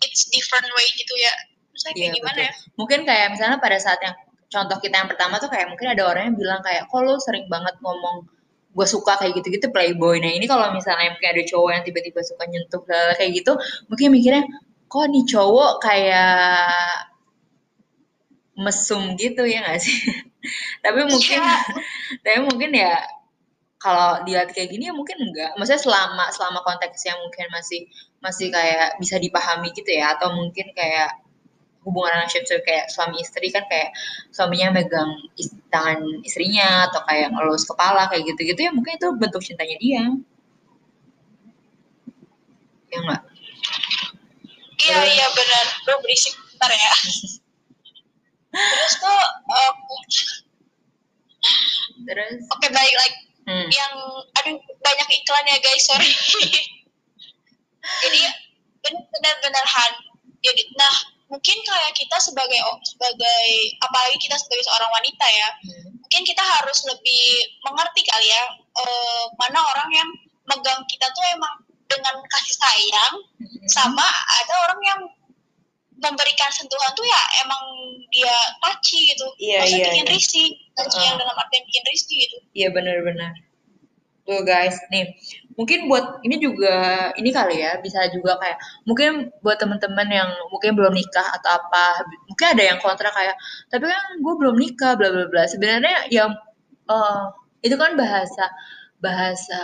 it's 0.00 0.24
different 0.32 0.64
way 0.72 0.88
gitu 0.96 1.12
ya. 1.20 1.32
Iya, 1.92 2.16
gimana 2.16 2.32
betul. 2.32 2.48
ya? 2.48 2.52
Mungkin 2.80 3.00
kayak 3.04 3.26
misalnya 3.36 3.58
pada 3.60 3.76
saat 3.76 4.00
yang 4.00 4.16
contoh 4.52 4.76
kita 4.84 4.94
yang 5.00 5.08
pertama 5.08 5.40
tuh 5.40 5.48
kayak 5.48 5.66
mungkin 5.72 5.88
ada 5.96 6.02
orang 6.04 6.22
yang 6.32 6.36
bilang 6.36 6.60
kayak 6.60 6.84
kok 6.92 7.00
lu 7.00 7.16
sering 7.16 7.48
banget 7.48 7.74
ngomong 7.80 8.28
gue 8.72 8.86
suka 8.88 9.20
kayak 9.20 9.32
gitu-gitu 9.40 9.68
playboy. 9.68 10.16
Nah 10.20 10.32
ini 10.32 10.48
kalau 10.48 10.72
misalnya 10.72 11.12
mungkin 11.12 11.28
ada 11.28 11.42
cowok 11.44 11.70
yang 11.76 11.84
tiba-tiba 11.84 12.20
suka 12.24 12.44
nyentuh 12.48 12.82
kayak 12.88 13.30
gitu, 13.36 13.52
mungkin 13.88 14.08
mikirnya 14.16 14.42
kok 14.88 15.06
nih 15.12 15.24
cowok 15.28 15.72
kayak 15.80 16.72
mesum 18.56 19.16
gitu 19.16 19.44
ya 19.48 19.64
gak 19.64 19.80
sih? 19.80 19.96
tapi 20.84 21.00
mungkin, 21.08 21.40
Iya. 21.40 21.56
tapi 22.24 22.38
mungkin 22.48 22.70
ya 22.72 22.96
kalau 23.80 24.22
dilihat 24.24 24.54
kayak 24.54 24.68
gini 24.72 24.88
ya 24.88 24.94
mungkin 24.94 25.18
enggak. 25.20 25.52
Maksudnya 25.58 25.82
selama 25.82 26.24
selama 26.32 26.60
konteksnya 26.64 27.18
mungkin 27.18 27.50
masih 27.50 27.80
masih 28.22 28.48
kayak 28.54 28.96
bisa 29.02 29.18
dipahami 29.18 29.74
gitu 29.74 29.90
ya 29.90 30.14
atau 30.14 30.30
mungkin 30.32 30.70
kayak 30.72 31.21
hubungan 31.82 32.14
relationship 32.22 32.62
kayak 32.62 32.86
suami 32.90 33.18
istri 33.22 33.50
kan 33.50 33.66
kayak 33.66 33.90
suaminya 34.30 34.70
megang 34.78 35.10
is- 35.34 35.54
tangan 35.70 35.98
istrinya 36.22 36.86
atau 36.90 37.02
kayak 37.10 37.34
ngelus 37.34 37.66
kepala 37.66 38.06
kayak 38.06 38.22
gitu-gitu 38.32 38.60
ya 38.66 38.70
mungkin 38.70 38.94
itu 38.98 39.08
bentuk 39.18 39.42
cintanya 39.42 39.76
dia. 39.82 40.04
Ya 42.92 42.98
enggak? 43.02 43.22
Iya 44.82 44.98
iya 45.16 45.26
benar. 45.32 45.66
Lu 45.86 45.94
berisik 46.02 46.34
bentar 46.38 46.70
ya. 46.70 46.92
Terus 48.52 48.94
tuh 49.00 49.22
em, 49.48 49.76
Terus 52.02 52.38
oke 52.50 52.66
balik 52.70 52.96
lagi 52.98 53.20
hmm. 53.48 53.68
yang 53.70 53.94
aduh 54.38 54.58
banyak 54.60 55.08
iklan 55.10 55.50
ya 55.50 55.58
guys 55.58 55.82
sorry. 55.86 56.10
Jadi 58.02 58.20
benar-benar 58.82 59.66
Han. 59.66 59.92
Jadi 60.42 60.62
nah 60.74 60.94
mungkin 61.32 61.56
kayak 61.64 61.92
kita 61.96 62.16
sebagai 62.20 62.60
sebagai 62.84 63.42
apalagi 63.80 64.20
kita 64.20 64.36
sebagai 64.36 64.64
seorang 64.68 64.90
wanita 64.92 65.26
ya 65.26 65.48
Hmm. 65.64 65.96
mungkin 65.96 66.22
kita 66.28 66.44
harus 66.44 66.78
lebih 66.84 67.24
mengerti 67.64 68.04
kali 68.04 68.28
ya 68.28 68.44
eh, 68.52 69.24
mana 69.40 69.58
orang 69.64 69.88
yang 69.90 70.08
megang 70.44 70.84
kita 70.86 71.08
tuh 71.08 71.24
emang 71.32 71.54
dengan 71.88 72.20
kasih 72.28 72.56
sayang 72.56 73.14
Hmm. 73.40 73.64
sama 73.66 74.04
ada 74.44 74.54
orang 74.68 74.80
yang 74.84 75.00
memberikan 76.02 76.50
sentuhan 76.50 76.90
tuh 76.92 77.06
ya 77.06 77.22
emang 77.46 77.62
dia 78.10 78.34
touchy 78.60 79.14
gitu 79.14 79.22
Iya, 79.38 79.62
maksudnya 79.62 79.78
iya, 79.78 79.86
bikin 79.94 80.06
iya. 80.06 80.12
risih 80.12 80.48
touchy 80.74 80.98
Heeh. 80.98 81.06
yang 81.08 81.16
dalam 81.16 81.36
artian 81.38 81.62
bikin 81.64 81.84
risih 81.88 82.16
gitu 82.18 82.36
Iya 82.52 82.68
benar-benar. 82.74 83.32
Tuh 84.22 84.42
guys, 84.42 84.78
nih 84.90 85.14
mungkin 85.52 85.84
buat 85.88 86.24
ini 86.24 86.36
juga 86.40 86.74
ini 87.20 87.28
kali 87.28 87.60
ya 87.60 87.76
bisa 87.84 88.08
juga 88.08 88.40
kayak 88.40 88.58
mungkin 88.88 89.28
buat 89.44 89.60
teman-teman 89.60 90.08
yang 90.08 90.28
mungkin 90.48 90.72
belum 90.72 90.92
nikah 90.96 91.24
atau 91.40 91.60
apa 91.60 92.08
mungkin 92.28 92.46
ada 92.56 92.62
yang 92.72 92.78
kontra 92.80 93.12
kayak 93.12 93.36
tapi 93.68 93.84
kan 93.88 94.02
gue 94.20 94.34
belum 94.40 94.56
nikah 94.56 94.96
bla 94.96 95.08
bla 95.12 95.26
bla. 95.28 95.44
Sebenarnya 95.48 96.08
yang 96.08 96.32
eh, 96.88 97.24
itu 97.66 97.76
kan 97.76 97.94
bahasa 97.98 98.44
bahasa 99.02 99.60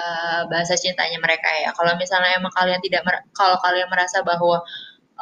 bahasa 0.50 0.74
cintanya 0.76 1.18
mereka 1.22 1.48
ya. 1.62 1.70
Kalau 1.72 1.94
misalnya 1.96 2.36
emang 2.36 2.52
kalian 2.52 2.80
tidak 2.84 3.02
kalau 3.32 3.56
kalian 3.64 3.88
merasa 3.88 4.20
bahwa 4.20 4.60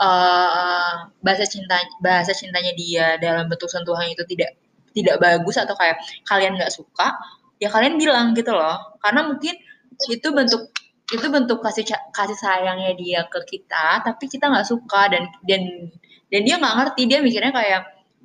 eh, 0.02 0.94
bahasa 1.22 1.44
cinta 1.46 1.78
bahasa 2.02 2.32
cintanya 2.34 2.72
dia 2.74 3.06
dalam 3.22 3.46
bentuk 3.46 3.70
sentuhan 3.70 4.10
itu 4.10 4.24
tidak 4.26 4.58
tidak 4.96 5.20
bagus 5.20 5.60
atau 5.60 5.76
kayak 5.76 6.00
kalian 6.24 6.56
nggak 6.56 6.72
suka 6.72 7.12
ya 7.62 7.68
kalian 7.70 7.96
bilang 8.00 8.34
gitu 8.34 8.50
loh. 8.52 8.98
Karena 9.04 9.24
mungkin 9.30 9.54
itu 10.08 10.28
bentuk 10.30 10.62
itu 11.06 11.26
bentuk 11.30 11.62
kasih 11.62 11.84
kasih 12.10 12.34
sayangnya 12.34 12.92
dia 12.98 13.20
ke 13.30 13.38
kita 13.46 14.02
tapi 14.02 14.26
kita 14.26 14.50
nggak 14.50 14.66
suka 14.66 15.06
dan 15.08 15.24
dan 15.46 15.62
dan 16.28 16.40
dia 16.42 16.56
nggak 16.58 16.74
ngerti 16.82 17.02
dia 17.06 17.18
mikirnya 17.22 17.54
kayak 17.54 17.82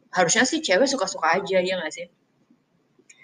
harusnya 0.10 0.44
sih 0.44 0.60
cewek 0.60 0.90
suka-suka 0.90 1.40
aja 1.40 1.62
ya 1.62 1.78
nggak 1.78 1.94
sih 1.94 2.08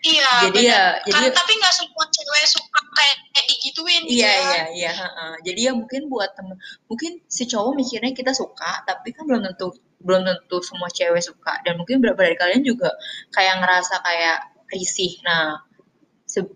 iya 0.06 0.32
Jadi 0.48 0.62
benar. 0.62 0.72
ya, 0.72 0.82
Kan- 1.10 1.26
jadi- 1.26 1.34
tapi 1.36 1.52
nggak 1.58 1.74
semua 1.74 2.06
cewek 2.08 2.46
suka 2.48 2.80
kayak, 2.96 3.18
kayak 3.34 3.46
digituin 3.50 4.02
gitu 4.06 4.14
Iya 4.22 4.30
ya. 4.30 4.40
iya 4.40 4.64
iya. 4.72 4.92
heeh. 4.94 5.34
Jadi 5.44 5.60
ya 5.68 5.72
mungkin 5.74 6.02
buat 6.08 6.32
temen, 6.38 6.56
mungkin 6.86 7.12
si 7.28 7.44
cowok 7.44 7.74
mikirnya 7.76 8.14
kita 8.14 8.32
suka, 8.32 8.86
tapi 8.86 9.10
kan 9.12 9.26
belum 9.26 9.42
tentu 9.44 9.74
belum 10.00 10.22
tentu 10.24 10.58
semua 10.62 10.88
cewek 10.88 11.20
suka. 11.20 11.60
Dan 11.66 11.82
mungkin 11.82 11.98
beberapa 12.00 12.24
dari 12.24 12.38
kalian 12.38 12.62
juga 12.62 12.94
kayak 13.34 13.58
ngerasa 13.60 13.96
kayak 14.00 14.38
risih. 14.70 15.18
Nah 15.26 15.66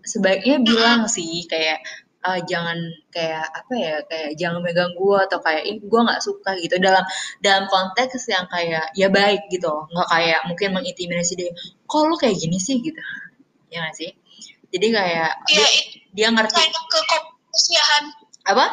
sebaiknya 0.04 0.60
bilang 0.60 1.08
sih 1.08 1.48
kayak 1.48 1.80
eh, 2.22 2.40
jangan 2.46 2.78
kayak 3.10 3.50
apa 3.50 3.74
ya 3.74 3.94
kayak 4.06 4.30
jangan 4.38 4.60
megang 4.62 4.92
gua 4.94 5.26
atau 5.26 5.40
kayak 5.42 5.64
ih 5.66 5.76
gua 5.88 6.06
nggak 6.06 6.22
suka 6.22 6.54
gitu. 6.60 6.76
Dalam 6.78 7.02
dalam 7.42 7.64
konteks 7.66 8.28
yang 8.30 8.46
kayak 8.52 8.92
ya 8.94 9.08
baik 9.10 9.48
gitu 9.50 9.72
nggak 9.90 10.08
kayak 10.12 10.40
mungkin 10.46 10.68
mengintimidasi 10.76 11.32
dia 11.34 11.50
kok 11.88 12.02
lu 12.06 12.14
kayak 12.20 12.36
gini 12.38 12.60
sih? 12.60 12.78
gitu. 12.78 13.00
Ya 13.72 13.82
nggak 13.88 13.96
sih? 13.96 14.10
Jadi 14.72 14.86
kayak 14.88 15.30
Iya, 15.52 15.64
dia, 15.64 15.66
dia 16.16 16.28
ngerti 16.32 16.56
kayak 16.56 16.72
ke 16.72 17.00
komunikasi 17.08 17.70
ya, 17.76 17.84
apa? 18.48 18.66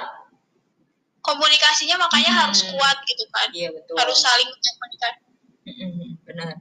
Komunikasinya 1.20 1.96
makanya 2.00 2.32
Hmm. 2.32 2.41
harus 2.48 2.62
kuat 2.72 2.98
gitu 3.03 3.24
kan. 3.32 3.48
Iya 3.51 3.70
betul. 3.75 3.96
harus 4.00 4.18
saling 4.20 4.48
menyampaikan 4.48 5.13
Mm-mm, 5.70 6.18
benar. 6.25 6.58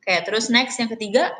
Oke, 0.00 0.14
terus 0.24 0.48
next 0.48 0.78
yang 0.80 0.88
ketiga, 0.88 1.34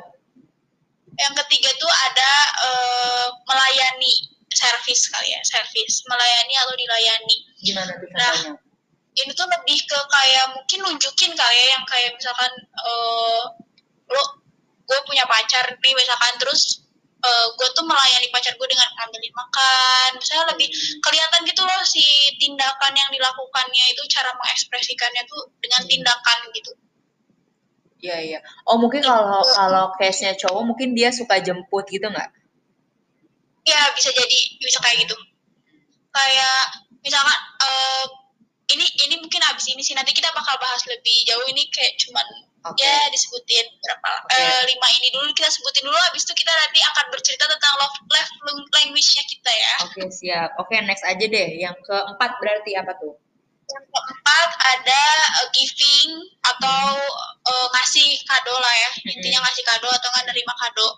yang 1.14 1.34
ketiga 1.44 1.70
tuh 1.78 1.92
ada 2.10 2.30
eh, 2.66 3.26
melayani 3.46 4.12
servis 4.54 5.10
kali 5.10 5.34
ya 5.34 5.40
servis 5.42 6.02
melayani 6.06 6.54
atau 6.62 6.74
dilayani 6.74 7.36
gimana 7.58 7.92
tuh 7.98 8.08
Nah. 8.14 8.54
ini 9.14 9.30
tuh 9.30 9.46
lebih 9.46 9.78
ke 9.86 9.98
kayak 10.10 10.46
mungkin 10.54 10.78
nunjukin 10.82 11.32
kali 11.34 11.54
ya 11.54 11.66
yang 11.78 11.84
kayak 11.86 12.10
misalkan 12.18 12.50
eh 12.66 13.42
lo 14.10 14.22
gue 14.84 14.98
punya 15.06 15.22
pacar 15.24 15.64
nih 15.70 15.94
misalkan 15.94 16.34
terus 16.38 16.82
eh 17.24 17.46
gue 17.56 17.68
tuh 17.72 17.82
melayani 17.86 18.28
pacar 18.30 18.52
gue 18.54 18.68
dengan 18.68 18.84
ambilin 19.00 19.32
makan 19.32 20.10
misalnya 20.18 20.44
lebih 20.54 20.68
kelihatan 21.00 21.40
gitu 21.46 21.62
loh 21.62 21.82
si 21.82 22.04
tindakan 22.38 22.92
yang 22.94 23.10
dilakukannya 23.10 23.84
itu 23.90 24.02
cara 24.10 24.30
mengekspresikannya 24.34 25.22
tuh 25.26 25.50
dengan 25.62 25.82
Hmm. 25.82 25.90
tindakan 25.90 26.38
gitu 26.52 26.70
Iya 28.04 28.16
iya. 28.20 28.38
Oh 28.68 28.76
mungkin 28.76 29.00
kalau 29.00 29.40
kalau 29.56 29.96
case-nya 29.96 30.36
cowok 30.36 30.62
mungkin 30.68 30.92
dia 30.92 31.08
suka 31.08 31.40
jemput 31.40 31.88
gitu 31.88 32.04
nggak? 32.04 32.28
ya 33.64 33.80
bisa 33.96 34.12
jadi 34.12 34.38
bisa 34.60 34.78
kayak 34.84 35.08
gitu 35.08 35.16
kayak 36.12 36.60
misalkan 37.00 37.38
eh 37.64 38.04
ini 38.64 38.84
ini 39.08 39.14
mungkin 39.20 39.40
abis 39.52 39.72
ini 39.72 39.84
sih 39.84 39.92
nanti 39.96 40.12
kita 40.16 40.28
bakal 40.32 40.56
bahas 40.56 40.84
lebih 40.88 41.16
jauh 41.28 41.44
ini 41.48 41.68
kayak 41.72 41.96
cuman 42.00 42.24
Oke. 42.64 42.80
ya 42.80 42.96
disebutin 43.12 43.66
berapa 43.76 44.10
Oke. 44.24 44.40
eh, 44.40 44.62
lima 44.72 44.88
ini 45.00 45.08
dulu 45.12 45.28
kita 45.36 45.52
sebutin 45.52 45.84
dulu 45.84 45.96
abis 46.12 46.24
itu 46.24 46.32
kita 46.32 46.48
nanti 46.48 46.80
akan 46.80 47.04
bercerita 47.12 47.44
tentang 47.44 47.74
love, 47.76 47.96
love 48.08 48.32
language-nya 48.72 49.24
kita 49.28 49.52
ya 49.52 49.72
Oke 49.84 50.00
siap. 50.08 50.50
Oke 50.56 50.80
next 50.80 51.04
aja 51.04 51.24
deh. 51.28 51.48
Yang 51.60 51.76
keempat 51.84 52.40
berarti 52.40 52.72
apa 52.72 52.96
tuh? 52.96 53.20
Yang 53.64 53.84
keempat 53.88 54.48
ada 54.76 55.02
eh, 55.40 55.48
giving 55.56 56.10
atau 56.44 56.84
eh, 57.44 57.66
ngasih 57.72 58.08
kado 58.28 58.54
lah 58.54 58.74
ya 58.74 58.90
intinya 59.08 59.40
ngasih 59.44 59.64
kado 59.64 59.88
atau 59.88 60.08
nggak 60.12 60.26
nerima 60.32 60.54
kado. 60.60 60.88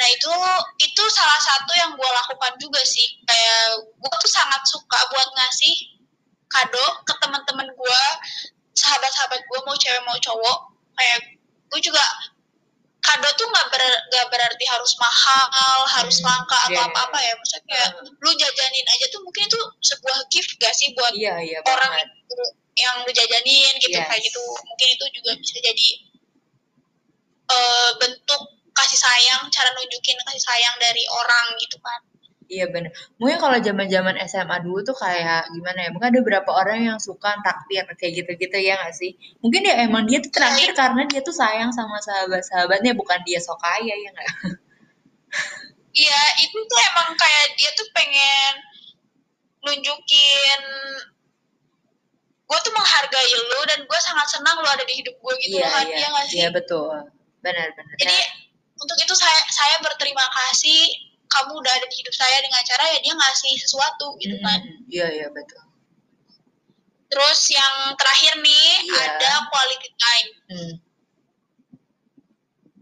Nah 0.00 0.08
itu 0.08 0.32
itu 0.80 1.02
salah 1.12 1.40
satu 1.44 1.72
yang 1.76 1.92
gue 1.92 2.10
lakukan 2.24 2.56
juga 2.56 2.80
sih. 2.86 3.20
Kayak 3.28 3.84
gue 3.84 4.12
tuh 4.16 4.32
sangat 4.32 4.62
suka 4.64 4.98
buat 5.12 5.28
ngasih 5.36 5.76
kado 6.50 6.86
ke 7.04 7.14
teman-teman 7.20 7.68
gue, 7.68 8.02
sahabat-sahabat 8.74 9.40
gue 9.44 9.58
mau 9.66 9.76
cewek 9.76 10.02
mau 10.08 10.16
cowok. 10.16 10.58
Kayak 10.96 11.18
gue 11.70 11.80
juga 11.84 12.02
kado 13.00 13.28
tuh 13.36 13.46
nggak 13.48 13.66
ber, 13.72 13.82
nggak 14.12 14.26
berarti 14.28 14.64
harus 14.68 14.92
mahal, 15.00 15.78
harus 15.88 16.20
Hmm, 16.20 16.26
langka 16.28 16.58
atau 16.68 16.80
iya, 16.80 16.88
apa-apa 16.88 17.18
ya. 17.20 17.32
Maksudnya 17.36 17.64
kayak 17.68 17.88
Hmm. 17.96 18.12
lu 18.20 18.30
jajanin 18.36 18.86
aja 18.86 19.06
tuh 19.08 19.20
mungkin 19.24 19.42
itu 19.48 19.60
sebuah 19.80 20.18
gift 20.28 20.50
gak 20.60 20.74
sih 20.76 20.92
buat 20.92 21.12
Iya 21.16 21.34
iya 21.40 21.58
orang 21.64 21.92
banget. 21.96 22.08
itu 22.28 22.44
yang 22.80 22.94
lu 23.04 23.10
jajanin 23.12 23.72
gitu 23.80 23.96
Yes. 23.96 24.06
kayak 24.08 24.22
gitu. 24.24 24.40
Mungkin 24.40 24.88
itu 24.92 25.04
juga 25.16 25.30
bisa 25.36 25.56
jadi 25.60 25.88
uh, 27.50 27.90
bentuk 27.98 28.42
kasih 28.70 28.98
sayang 29.00 29.42
cara 29.50 29.68
nunjukin 29.74 30.16
kasih 30.24 30.42
sayang 30.42 30.76
dari 30.78 31.02
orang 31.10 31.46
gitu 31.58 31.76
kan 31.82 32.00
Iya 32.50 32.66
bener. 32.66 32.90
Mungkin 33.22 33.38
kalau 33.38 33.62
zaman-zaman 33.62 34.18
SMA 34.26 34.66
dulu 34.66 34.82
tuh 34.82 34.98
kayak 34.98 35.54
gimana 35.54 35.86
ya? 35.86 35.88
Mungkin 35.94 36.10
ada 36.10 36.18
beberapa 36.18 36.50
orang 36.50 36.82
yang 36.82 36.98
suka 36.98 37.38
takdir 37.46 37.86
kayak 37.94 38.12
gitu-gitu 38.18 38.58
ya 38.58 38.74
gak 38.82 38.90
sih? 38.98 39.14
Mungkin 39.38 39.70
ya 39.70 39.86
emang 39.86 40.10
dia 40.10 40.18
tuh 40.18 40.34
terakhir 40.34 40.74
karena 40.74 41.06
dia 41.06 41.22
tuh 41.22 41.30
sayang 41.30 41.70
sama 41.70 42.02
sahabat-sahabatnya 42.02 42.98
bukan 42.98 43.22
dia 43.22 43.38
sok 43.38 43.62
kaya 43.62 43.94
ya 43.94 44.10
nggak? 44.10 44.30
Iya 45.90 46.22
itu 46.42 46.58
tuh 46.58 46.78
emang 46.90 47.14
kayak 47.14 47.46
dia 47.54 47.70
tuh 47.78 47.86
pengen 47.94 48.52
nunjukin 49.62 50.60
gue 52.50 52.58
tuh 52.66 52.72
menghargai 52.74 53.30
lo 53.46 53.60
dan 53.70 53.78
gue 53.86 54.00
sangat 54.02 54.26
senang 54.26 54.58
lo 54.58 54.66
ada 54.66 54.82
di 54.82 54.94
hidup 54.98 55.14
gue 55.22 55.34
gitu 55.46 55.62
iya, 55.62 55.70
kan 55.70 55.86
iya, 55.86 55.96
iya 56.02 56.08
gak 56.10 56.24
sih? 56.26 56.36
Iya 56.42 56.48
betul. 56.50 56.94
Benar 57.46 57.78
benar. 57.78 57.94
Jadi 57.94 58.18
untuk 58.74 58.98
itu 58.98 59.14
saya 59.14 59.38
saya 59.54 59.78
berterima 59.86 60.26
kasih 60.26 61.09
kamu 61.30 61.52
udah 61.62 61.72
ada 61.72 61.86
di 61.86 61.96
hidup 62.02 62.14
saya 62.14 62.42
dengan 62.42 62.62
cara 62.66 62.84
ya 62.90 62.98
dia 63.00 63.14
ngasih 63.14 63.54
sesuatu 63.56 64.06
gitu 64.18 64.36
kan 64.42 64.60
iya 64.90 65.06
iya 65.14 65.26
betul 65.30 65.62
terus 67.10 67.40
yang 67.50 67.94
terakhir 67.94 68.38
nih 68.42 68.70
yeah. 68.90 69.06
ada 69.14 69.32
quality 69.50 69.90
time 69.94 70.28
hmm. 70.50 70.74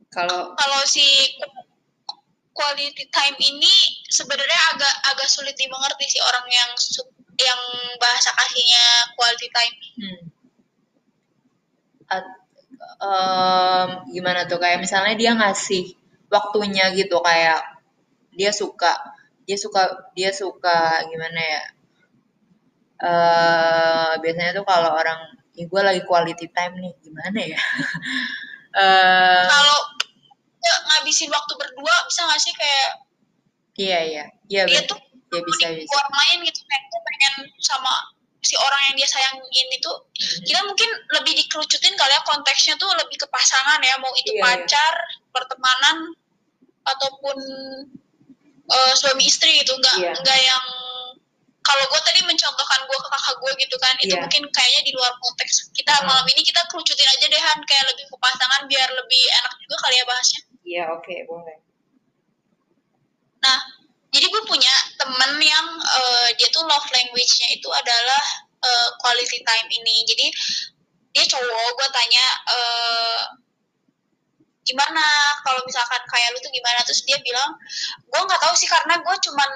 kalau 0.08 0.56
kalau 0.56 0.80
si 0.88 1.04
quality 2.56 3.04
time 3.12 3.36
ini 3.38 3.74
sebenarnya 4.08 4.60
agak 4.74 4.94
agak 5.14 5.28
sulit 5.30 5.54
dimengerti 5.54 6.04
sih 6.08 6.20
orang 6.24 6.46
yang 6.48 6.70
yang 7.38 7.60
bahasa 8.02 8.34
kasihnya 8.34 8.84
quality 9.14 9.48
time 9.52 9.76
hmm. 10.02 10.20
At, 12.08 12.24
um, 13.04 13.88
gimana 14.08 14.48
tuh 14.48 14.56
kayak 14.56 14.80
misalnya 14.80 15.12
dia 15.12 15.36
ngasih 15.36 15.92
waktunya 16.32 16.88
gitu 16.96 17.20
kayak 17.20 17.77
dia 18.38 18.54
suka 18.54 18.94
dia 19.42 19.58
suka 19.58 19.82
dia 20.14 20.30
suka 20.30 21.02
gimana 21.10 21.40
ya 21.42 21.62
uh, 23.02 24.12
biasanya 24.22 24.54
tuh 24.54 24.66
kalau 24.68 24.94
orang 24.94 25.18
ya 25.58 25.66
gue 25.66 25.82
lagi 25.82 26.02
quality 26.06 26.46
time 26.54 26.78
nih 26.78 26.94
gimana 27.02 27.40
ya 27.42 27.60
uh, 28.78 29.44
kalau 29.58 29.78
ya, 30.62 30.74
ngabisin 30.86 31.34
waktu 31.34 31.52
berdua 31.58 31.94
bisa 32.06 32.22
gak 32.30 32.38
sih 32.38 32.54
kayak 32.54 32.90
iya 33.74 33.98
iya 34.06 34.24
iya 34.46 34.62
dia 34.70 34.86
tuh 34.86 34.98
ya 35.34 35.40
bisa 35.42 35.66
bisa 35.74 35.90
orang 35.98 36.14
lain 36.14 36.38
gitu 36.46 36.60
kayak 36.62 36.82
tuh 36.86 37.00
pengen 37.02 37.34
sama 37.58 37.92
si 38.38 38.54
orang 38.54 38.82
yang 38.90 38.94
dia 39.02 39.08
sayangin 39.10 39.66
itu 39.74 39.92
hmm. 39.92 40.44
kita 40.46 40.60
mungkin 40.62 40.90
lebih 41.18 41.34
dikerucutin 41.42 41.94
kali 41.98 42.14
ya 42.14 42.22
konteksnya 42.22 42.74
tuh 42.78 42.88
lebih 42.94 43.18
ke 43.18 43.26
pasangan 43.28 43.82
ya 43.82 43.98
mau 43.98 44.14
itu 44.14 44.30
iya, 44.32 44.38
iya. 44.38 44.44
pacar 44.46 44.94
iya. 44.94 45.16
pertemanan 45.34 45.96
ataupun 46.86 47.36
uh, 48.68 48.92
suami 48.94 49.24
istri 49.24 49.64
gitu 49.64 49.72
nggak 49.76 49.96
yeah. 50.00 50.14
nggak 50.14 50.38
yang 50.44 50.64
kalau 51.68 51.84
gue 51.84 52.00
tadi 52.00 52.20
mencontohkan 52.24 52.80
gue 52.88 52.96
ke 52.96 53.08
kakak 53.12 53.36
gue 53.44 53.52
gitu 53.60 53.76
kan 53.76 53.94
itu 54.00 54.14
yeah. 54.16 54.22
mungkin 54.24 54.42
kayaknya 54.48 54.82
di 54.88 54.92
luar 54.96 55.12
konteks 55.20 55.68
kita 55.76 55.92
uh. 56.00 56.04
malam 56.08 56.24
ini 56.32 56.40
kita 56.40 56.64
kerucutin 56.72 57.08
aja 57.08 57.26
deh 57.28 57.42
Han 57.42 57.60
kayak 57.68 57.84
lebih 57.92 58.04
ke 58.08 58.16
pasangan 58.16 58.62
biar 58.68 58.88
lebih 58.88 59.22
enak 59.44 59.52
juga 59.60 59.76
kali 59.84 59.96
ya 59.96 60.04
bahasnya 60.08 60.40
iya 60.64 60.76
yeah, 60.80 60.86
oke 60.92 61.04
okay, 61.04 61.18
boleh 61.28 61.56
nah 63.44 63.58
jadi 64.08 64.24
gue 64.24 64.42
punya 64.48 64.72
temen 64.96 65.36
yang 65.36 65.68
uh, 65.76 66.28
dia 66.40 66.48
tuh 66.48 66.64
love 66.64 66.88
language-nya 66.88 67.48
itu 67.60 67.68
adalah 67.68 68.24
uh, 68.64 68.88
quality 69.04 69.44
time 69.44 69.68
ini 69.68 69.96
jadi 70.08 70.26
dia 71.12 71.24
cowok 71.28 71.70
gue 71.76 71.88
tanya 71.92 72.26
uh, 72.48 73.20
gimana? 74.68 75.04
Kalau 75.40 75.64
misalkan 75.64 76.02
kayak 76.04 76.28
lu 76.36 76.38
tuh 76.44 76.52
gimana? 76.52 76.84
Terus 76.84 77.00
dia 77.08 77.16
bilang 77.24 77.56
gue 78.04 78.20
nggak 78.20 78.40
tahu 78.44 78.52
sih 78.52 78.68
karena 78.68 79.00
gue 79.00 79.16
cuman 79.24 79.50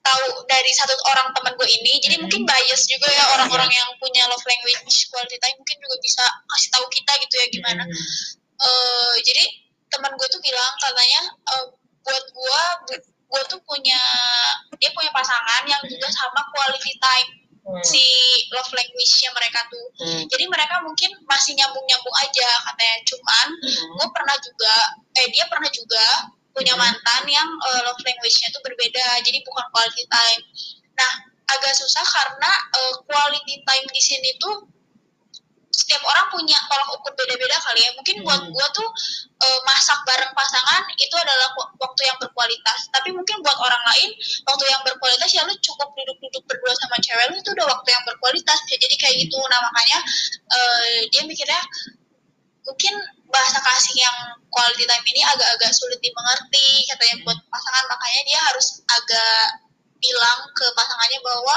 tahu 0.00 0.24
dari 0.48 0.72
satu 0.72 0.96
orang 1.12 1.28
teman 1.36 1.52
gue 1.52 1.68
ini. 1.68 1.92
Jadi 2.00 2.16
hmm. 2.16 2.22
mungkin 2.24 2.42
bias 2.48 2.88
juga 2.88 3.08
ya 3.12 3.24
orang-orang 3.36 3.68
yang 3.68 3.88
punya 4.00 4.24
love 4.26 4.44
language 4.48 5.12
quality 5.12 5.36
time 5.36 5.56
mungkin 5.60 5.76
juga 5.84 5.96
bisa 6.00 6.24
kasih 6.48 6.70
tahu 6.72 6.86
kita 6.88 7.12
gitu 7.28 7.34
ya 7.36 7.46
gimana. 7.52 7.82
Hmm. 7.84 8.06
uh, 8.64 9.14
jadi 9.22 9.44
teman 9.88 10.12
gue 10.16 10.28
tuh 10.28 10.40
bilang 10.40 10.72
katanya 10.80 11.22
uh, 11.52 11.66
buat 12.04 12.24
gue 12.32 12.62
gue 13.28 13.42
tuh 13.52 13.60
punya 13.68 14.00
dia 14.80 14.90
punya 14.96 15.12
pasangan 15.12 15.62
yang 15.68 15.82
juga 15.84 16.08
sama 16.08 16.40
quality 16.48 16.96
time 16.96 17.28
hmm. 17.68 17.84
si 17.84 18.02
love 18.52 18.72
language-nya 18.72 19.30
mereka 19.36 19.60
tuh. 19.68 19.86
Hmm. 20.00 20.22
Jadi 20.26 20.44
mereka 20.48 20.80
mungkin 20.80 21.10
masih 21.28 21.52
nyambung-nyambung 21.60 22.16
aja 22.24 22.48
katanya. 22.72 22.96
Cuman 23.04 23.46
hmm. 23.60 23.92
gue 24.00 24.08
pernah 24.10 24.36
juga, 24.40 24.74
eh 25.20 25.28
dia 25.28 25.44
pernah 25.46 25.68
juga 25.68 26.04
punya 26.56 26.74
hmm. 26.74 26.82
mantan 26.82 27.22
yang 27.28 27.48
uh, 27.68 27.80
love 27.84 28.02
language-nya 28.02 28.48
tuh 28.50 28.62
berbeda. 28.64 29.20
Jadi 29.22 29.38
bukan 29.44 29.66
quality 29.70 30.04
time. 30.08 30.42
Nah 30.96 31.12
agak 31.48 31.72
susah 31.76 32.04
karena 32.04 32.52
uh, 32.76 32.94
quality 33.08 33.64
time 33.64 33.86
di 33.88 34.02
sini 34.02 34.36
tuh 34.36 34.77
setiap 35.78 36.02
orang 36.02 36.26
punya 36.34 36.58
tolak 36.66 36.90
ukur 36.90 37.14
beda-beda 37.14 37.54
kali 37.62 37.78
ya. 37.86 37.90
Mungkin 37.94 38.16
hmm. 38.18 38.26
buat 38.26 38.42
gue 38.50 38.66
tuh 38.74 38.88
e, 39.38 39.46
masak 39.62 40.02
bareng 40.02 40.32
pasangan 40.34 40.82
itu 40.98 41.14
adalah 41.14 41.54
waktu 41.54 42.02
yang 42.02 42.18
berkualitas. 42.18 42.90
Tapi 42.90 43.14
mungkin 43.14 43.38
buat 43.46 43.58
orang 43.62 43.82
lain 43.94 44.10
waktu 44.50 44.64
yang 44.66 44.82
berkualitas 44.82 45.30
ya 45.30 45.46
lu 45.46 45.54
cukup 45.62 45.94
duduk-duduk 45.94 46.42
berdua 46.50 46.74
sama 46.82 46.98
cewek 46.98 47.30
lu 47.30 47.38
itu 47.38 47.50
udah 47.54 47.66
waktu 47.70 47.88
yang 47.94 48.02
berkualitas. 48.02 48.58
Ya, 48.66 48.76
jadi 48.82 48.94
kayak 48.98 49.14
gitu. 49.22 49.38
Nah 49.38 49.58
makanya 49.70 49.98
e, 50.50 50.58
dia 51.14 51.22
mikirnya 51.22 51.62
mungkin 52.66 52.94
bahasa 53.30 53.62
kasih 53.62 53.96
yang 53.96 54.16
quality 54.50 54.84
time 54.84 55.04
ini 55.14 55.24
agak-agak 55.24 55.72
sulit 55.72 56.00
dimengerti 56.04 56.84
katanya 56.90 57.16
buat 57.24 57.38
pasangan 57.48 57.84
makanya 57.88 58.20
dia 58.28 58.40
harus 58.50 58.66
agak 58.84 59.67
bilang 59.98 60.38
ke 60.54 60.66
pasangannya 60.74 61.20
bahwa 61.22 61.54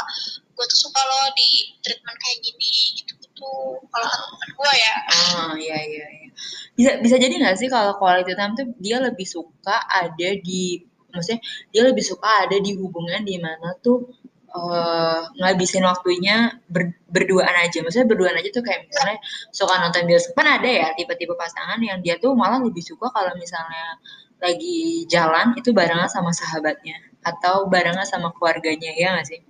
gue 0.51 0.65
tuh 0.67 0.79
suka 0.89 1.01
lo 1.01 1.31
di 1.33 1.49
treatment 1.81 2.17
kayak 2.17 2.37
gini 2.43 2.73
gitu 3.01 3.13
gitu 3.41 3.49
kalau 3.89 4.07
teman 4.07 4.49
gue 4.53 4.73
ya. 4.77 4.93
Oh 5.09 5.53
iya 5.57 5.77
iya 5.81 6.05
iya. 6.21 6.29
Bisa 6.77 6.91
bisa 7.01 7.15
jadi 7.17 7.33
nggak 7.41 7.57
sih 7.57 7.67
kalau 7.71 7.97
quality 7.97 8.33
time 8.37 8.53
tuh 8.53 8.67
dia 8.77 9.01
lebih 9.01 9.25
suka 9.25 9.81
ada 9.89 10.29
di 10.37 10.85
maksudnya 11.11 11.41
dia 11.73 11.81
lebih 11.83 12.03
suka 12.05 12.47
ada 12.47 12.57
di 12.61 12.71
hubungan 12.77 13.25
di 13.27 13.35
mana 13.41 13.75
tuh 13.83 14.07
uh, 14.55 15.27
ngabisin 15.41 15.83
waktunya 15.83 16.55
ber, 16.69 16.93
berduaan 17.09 17.55
aja. 17.65 17.81
Maksudnya 17.81 18.07
berduaan 18.07 18.37
aja 18.37 18.49
tuh 18.53 18.63
kayak 18.63 18.87
misalnya 18.87 19.17
suka 19.49 19.73
nonton 19.81 20.05
bioskop. 20.05 20.37
Kan 20.37 20.47
ada 20.61 20.69
ya 20.69 20.87
tipe-tipe 20.93 21.33
pasangan 21.33 21.81
yang 21.81 21.99
dia 22.05 22.21
tuh 22.21 22.37
malah 22.37 22.61
lebih 22.61 22.85
suka 22.85 23.09
kalau 23.09 23.33
misalnya 23.35 23.97
lagi 24.41 25.05
jalan 25.05 25.53
itu 25.53 25.69
barengan 25.69 26.09
sama 26.09 26.33
sahabatnya 26.33 27.10
atau 27.21 27.69
barengan 27.69 28.05
sama 28.05 28.33
keluarganya 28.35 28.91
ya 28.97 29.17
nggak 29.17 29.27
sih 29.27 29.41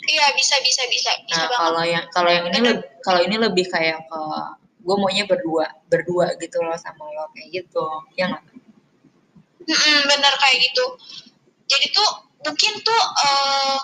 Iya 0.00 0.32
bisa 0.32 0.56
bisa 0.64 0.82
bisa. 0.88 1.12
bisa 1.28 1.44
nah 1.44 1.48
kalau 1.60 1.84
yang 1.84 2.04
kalau 2.08 2.30
yang 2.32 2.48
ini 2.48 2.58
lebih 2.64 2.88
kalau 3.04 3.20
ini 3.20 3.36
lebih 3.36 3.66
kayak 3.68 4.00
ke 4.08 4.20
gue 4.80 4.96
maunya 4.96 5.28
berdua 5.28 5.68
berdua 5.92 6.32
gitu 6.40 6.56
loh 6.64 6.76
sama 6.80 7.04
lo 7.12 7.28
kayak 7.36 7.48
gitu 7.52 7.84
ya 8.16 8.32
nggak? 8.32 8.44
Mm-mm, 9.68 9.98
bener 10.08 10.32
kayak 10.40 10.56
gitu. 10.56 10.84
Jadi 11.68 11.86
tuh 11.92 12.08
mungkin 12.48 12.72
tuh 12.80 13.02
uh, 13.20 13.78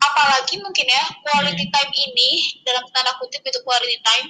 apalagi 0.00 0.60
mungkin 0.60 0.86
ya 0.88 1.04
quality 1.24 1.64
hmm. 1.64 1.72
time 1.72 1.92
ini 1.92 2.30
dalam 2.64 2.84
tanda 2.92 3.16
kutip 3.20 3.40
itu 3.44 3.58
quality 3.64 3.96
time 4.04 4.28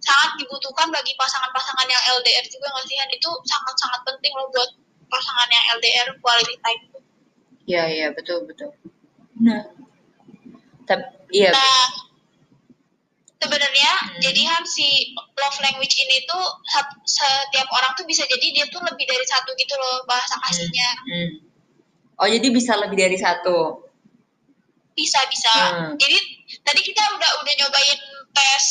sangat 0.00 0.30
dibutuhkan 0.40 0.88
bagi 0.92 1.12
pasangan-pasangan 1.20 1.88
yang 1.88 2.02
LDR 2.20 2.44
juga 2.48 2.66
nggak 2.68 2.84
sih 2.88 2.96
itu 3.16 3.30
sangat-sangat 3.48 4.00
penting 4.08 4.32
loh 4.36 4.48
buat 4.52 4.70
pasangan 5.10 5.48
yang 5.50 5.64
LDR 5.78 6.08
quality 6.20 6.56
time. 6.60 6.82
Iya 7.66 7.82
iya 7.90 8.06
betul 8.14 8.46
betul. 8.46 8.70
Nah, 9.42 9.66
tapi 10.86 11.04
iya. 11.34 11.50
Nah, 11.50 11.84
sebenarnya 13.42 13.92
hmm. 13.92 14.18
jadi 14.22 14.40
kan 14.46 14.62
si 14.64 15.12
love 15.16 15.58
language 15.60 15.94
ini 15.98 16.22
tuh 16.30 16.44
setiap 17.04 17.68
orang 17.74 17.92
tuh 17.98 18.06
bisa 18.06 18.22
jadi 18.26 18.46
dia 18.54 18.66
tuh 18.70 18.82
lebih 18.86 19.04
dari 19.06 19.26
satu 19.26 19.50
gitu 19.58 19.74
loh 19.74 20.06
bahasa 20.06 20.34
kasihnya. 20.46 20.90
Hmm. 21.02 21.10
Hmm. 21.10 21.30
Oh 22.16 22.28
jadi 22.30 22.48
bisa 22.48 22.72
lebih 22.80 22.96
dari 22.96 23.18
satu? 23.18 23.82
Bisa 24.96 25.20
bisa. 25.28 25.52
Hmm. 25.52 25.92
Jadi 26.00 26.16
tadi 26.64 26.80
kita 26.80 27.02
udah 27.12 27.30
udah 27.44 27.52
nyobain 27.60 28.00
tes. 28.32 28.66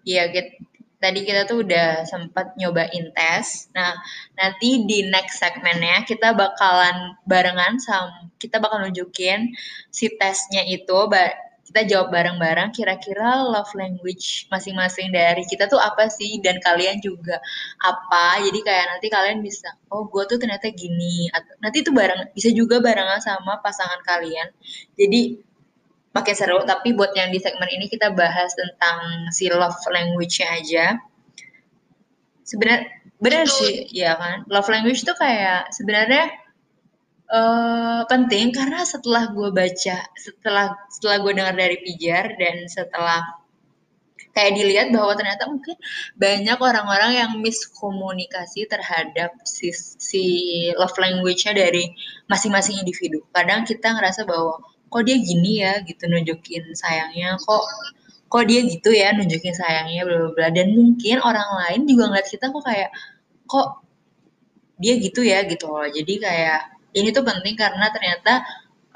Iya, 0.00 0.32
gitu 0.32 0.59
tadi 1.00 1.24
kita 1.24 1.48
tuh 1.48 1.64
udah 1.64 2.04
sempat 2.04 2.54
nyobain 2.60 3.10
tes. 3.16 3.72
Nah, 3.72 3.96
nanti 4.36 4.84
di 4.84 5.08
next 5.08 5.40
segmennya 5.40 6.04
kita 6.04 6.36
bakalan 6.36 7.16
barengan 7.24 7.80
sama 7.80 8.28
kita 8.40 8.60
bakal 8.60 8.84
nunjukin 8.84 9.52
si 9.92 10.12
tesnya 10.16 10.64
itu 10.64 10.98
kita 11.70 11.86
jawab 11.86 12.10
bareng-bareng 12.10 12.74
kira-kira 12.74 13.46
love 13.46 13.70
language 13.78 14.50
masing-masing 14.50 15.14
dari 15.14 15.46
kita 15.46 15.70
tuh 15.70 15.78
apa 15.78 16.10
sih 16.10 16.42
dan 16.42 16.58
kalian 16.66 16.98
juga 16.98 17.38
apa 17.78 18.42
jadi 18.42 18.58
kayak 18.58 18.86
nanti 18.90 19.06
kalian 19.06 19.38
bisa 19.38 19.70
oh 19.94 20.10
gue 20.10 20.26
tuh 20.26 20.42
ternyata 20.42 20.66
gini 20.74 21.30
nanti 21.62 21.86
tuh 21.86 21.94
bareng 21.94 22.34
bisa 22.34 22.50
juga 22.50 22.82
barengan 22.82 23.22
sama 23.22 23.62
pasangan 23.62 24.02
kalian 24.02 24.50
jadi 24.98 25.38
makin 26.10 26.34
seru 26.34 26.58
tapi 26.66 26.90
buat 26.92 27.14
yang 27.14 27.30
di 27.30 27.38
segmen 27.38 27.70
ini 27.70 27.86
kita 27.86 28.10
bahas 28.10 28.50
tentang 28.58 29.30
si 29.30 29.46
love 29.50 29.78
language-nya 29.86 30.48
aja. 30.58 30.86
Sebenarnya 32.42 32.90
benar 33.22 33.46
sih 33.46 33.86
ya 33.94 34.18
kan? 34.18 34.42
Love 34.50 34.70
language 34.74 35.06
tuh 35.06 35.14
kayak 35.14 35.70
sebenarnya 35.70 36.34
uh, 37.30 38.02
penting 38.10 38.50
karena 38.50 38.82
setelah 38.82 39.30
gue 39.30 39.54
baca 39.54 39.96
setelah 40.18 40.74
setelah 40.90 41.16
gue 41.22 41.32
dengar 41.38 41.54
dari 41.54 41.78
pijar 41.78 42.34
dan 42.34 42.66
setelah 42.66 43.40
kayak 44.30 44.52
dilihat 44.54 44.88
bahwa 44.94 45.12
ternyata 45.18 45.46
mungkin 45.50 45.74
banyak 46.14 46.58
orang-orang 46.58 47.12
yang 47.18 47.32
miskomunikasi 47.42 48.66
terhadap 48.70 49.34
si, 49.42 49.74
si 49.74 50.24
love 50.78 50.94
language-nya 50.94 51.54
dari 51.54 51.90
masing-masing 52.30 52.78
individu. 52.78 53.26
Kadang 53.34 53.66
kita 53.66 53.90
ngerasa 53.90 54.22
bahwa 54.22 54.62
kok 54.90 55.02
dia 55.06 55.16
gini 55.18 55.62
ya 55.62 55.72
gitu 55.86 56.02
nunjukin 56.10 56.74
sayangnya, 56.74 57.38
kok 57.40 57.64
kok 58.30 58.44
dia 58.46 58.60
gitu 58.66 58.90
ya 58.94 59.14
nunjukin 59.16 59.54
sayangnya 59.54 60.06
bla 60.06 60.30
bla 60.34 60.48
dan 60.54 60.74
mungkin 60.74 61.18
orang 61.22 61.48
lain 61.60 61.80
juga 61.90 62.10
ngeliat 62.10 62.28
kita 62.30 62.46
kok 62.54 62.62
kayak 62.62 62.90
kok 63.46 63.68
dia 64.82 64.94
gitu 64.98 65.20
ya 65.22 65.38
gitu 65.46 65.66
loh. 65.70 65.86
Jadi 65.86 66.14
kayak 66.20 66.60
ini 66.98 67.08
tuh 67.14 67.22
penting 67.22 67.54
karena 67.54 67.86
ternyata 67.94 68.42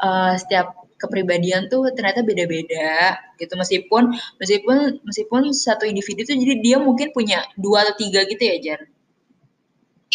uh, 0.03 0.35
setiap 0.35 0.75
kepribadian 0.99 1.69
tuh 1.69 1.91
ternyata 1.95 2.23
beda-beda 2.27 3.19
gitu. 3.39 3.55
Meskipun 3.55 4.15
meskipun 4.43 5.03
meskipun 5.07 5.43
satu 5.55 5.85
individu 5.87 6.27
tuh 6.27 6.35
jadi 6.35 6.55
dia 6.63 6.77
mungkin 6.83 7.11
punya 7.15 7.47
dua 7.59 7.87
atau 7.87 7.95
tiga 7.99 8.27
gitu 8.27 8.43
ya 8.43 8.59
Jan 8.63 8.83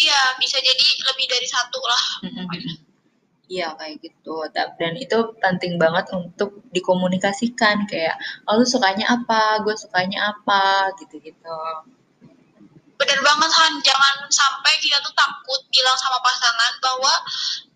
iya 0.00 0.20
bisa 0.40 0.56
jadi 0.58 0.86
lebih 1.12 1.26
dari 1.28 1.46
satu 1.46 1.80
lah 1.84 2.04
Iya 3.50 3.74
kayak 3.78 3.96
gitu. 4.06 4.36
Dan 4.78 4.92
itu 4.94 5.18
penting 5.42 5.74
banget 5.82 6.06
untuk 6.14 6.62
dikomunikasikan 6.70 7.90
kayak 7.90 8.14
oh 8.46 8.54
lu 8.54 8.64
sukanya 8.64 9.06
apa? 9.10 9.58
Gue 9.66 9.74
sukanya 9.74 10.18
apa? 10.30 10.94
gitu 11.02 11.18
gitu 11.18 11.58
bener 13.00 13.16
banget 13.24 13.50
Han. 13.56 13.72
Jangan 13.80 14.14
sampai 14.28 14.76
kita 14.84 15.00
tuh 15.00 15.14
takut 15.16 15.60
bilang 15.72 15.96
sama 15.96 16.20
pasangan 16.20 16.72
bahwa 16.84 17.12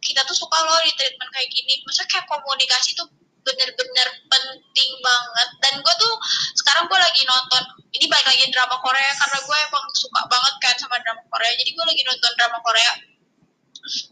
kita 0.04 0.20
tuh 0.28 0.36
suka 0.36 0.60
loh 0.60 0.76
di 0.84 0.92
treatment 1.00 1.32
kayak 1.32 1.48
gini. 1.48 1.80
Maksudnya 1.88 2.08
kayak 2.12 2.28
komunikasi 2.28 2.92
tuh 2.92 3.08
bener-bener 3.40 4.08
penting 4.28 4.90
banget. 5.00 5.48
Dan 5.64 5.74
gue 5.80 5.94
tuh 5.96 6.14
sekarang 6.60 6.84
gue 6.92 6.98
lagi 7.00 7.24
nonton 7.24 7.62
ini 7.96 8.04
balik 8.04 8.28
lagi 8.28 8.44
drama 8.52 8.76
Korea 8.84 9.12
karena 9.16 9.38
gue 9.40 9.58
emang 9.72 9.84
suka 9.96 10.20
banget 10.28 10.54
kan 10.60 10.74
sama 10.76 10.96
drama 11.00 11.24
Korea. 11.32 11.52
Jadi 11.56 11.70
gue 11.72 11.84
lagi 11.88 12.02
nonton 12.04 12.32
drama 12.36 12.58
Korea 12.60 12.92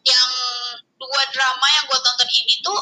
yang 0.05 0.31
dua 1.01 1.23
drama 1.35 1.67
yang 1.81 1.85
gue 1.89 1.99
tonton 1.99 2.31
ini 2.31 2.55
tuh 2.63 2.81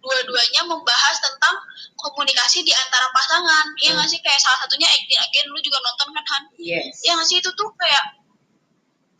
dua-duanya 0.00 0.64
membahas 0.64 1.16
tentang 1.20 1.54
komunikasi 2.00 2.64
di 2.64 2.72
antara 2.72 3.12
pasangan. 3.12 3.66
Iya 3.84 3.90
nggak 4.00 4.08
sih 4.08 4.20
kayak 4.24 4.40
salah 4.40 4.58
satunya 4.64 4.88
acting 4.88 5.20
again 5.20 5.46
lu 5.52 5.60
juga 5.60 5.78
nonton 5.84 6.08
kan 6.16 6.24
Han? 6.24 6.42
Yes. 6.56 7.04
Iya 7.04 7.20
nggak 7.20 7.28
sih 7.28 7.38
itu 7.38 7.50
tuh 7.52 7.68
kayak 7.76 8.04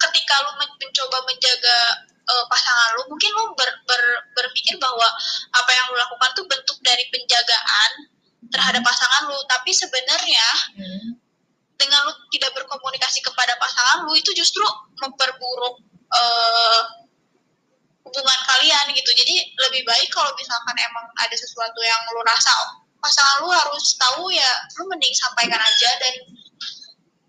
ketika 0.00 0.34
lu 0.48 0.50
mencoba 0.56 1.18
menjaga 1.28 1.78
uh, 2.24 2.44
pasangan 2.48 2.88
lu, 2.96 3.02
mungkin 3.12 3.30
lu 3.36 3.52
ber, 3.52 3.70
ber, 3.84 4.02
berpikir 4.32 4.80
bahwa 4.80 5.04
apa 5.52 5.70
yang 5.70 5.84
lu 5.92 5.96
lakukan 6.00 6.30
tuh 6.32 6.44
bentuk 6.48 6.78
dari 6.80 7.04
penjagaan 7.12 7.90
terhadap 8.48 8.80
pasangan 8.80 9.28
lu, 9.28 9.36
tapi 9.44 9.70
sebenarnya 9.76 10.46
hmm. 10.80 11.08
dengan 11.76 12.00
lu 12.08 12.12
tidak 12.32 12.56
berkomunikasi 12.56 13.20
kepada 13.20 13.60
pasangan 13.60 14.08
lu 14.08 14.16
itu 14.16 14.32
justru 14.32 14.64
memperburuk 15.04 15.84
uh, 16.08 16.82
hubungan 18.10 18.40
kalian 18.50 18.84
gitu. 18.90 19.10
Jadi 19.14 19.54
lebih 19.54 19.86
baik 19.86 20.10
kalau 20.10 20.34
misalkan 20.34 20.74
emang 20.82 21.06
ada 21.22 21.36
sesuatu 21.38 21.78
yang 21.78 22.02
lu 22.10 22.20
rasa 22.26 22.50
pasangan 22.98 23.46
lu 23.46 23.48
harus 23.54 23.94
tahu 23.96 24.34
ya 24.34 24.50
lu 24.82 24.90
mending 24.90 25.14
sampaikan 25.14 25.62
aja. 25.62 25.90
Dan 26.02 26.14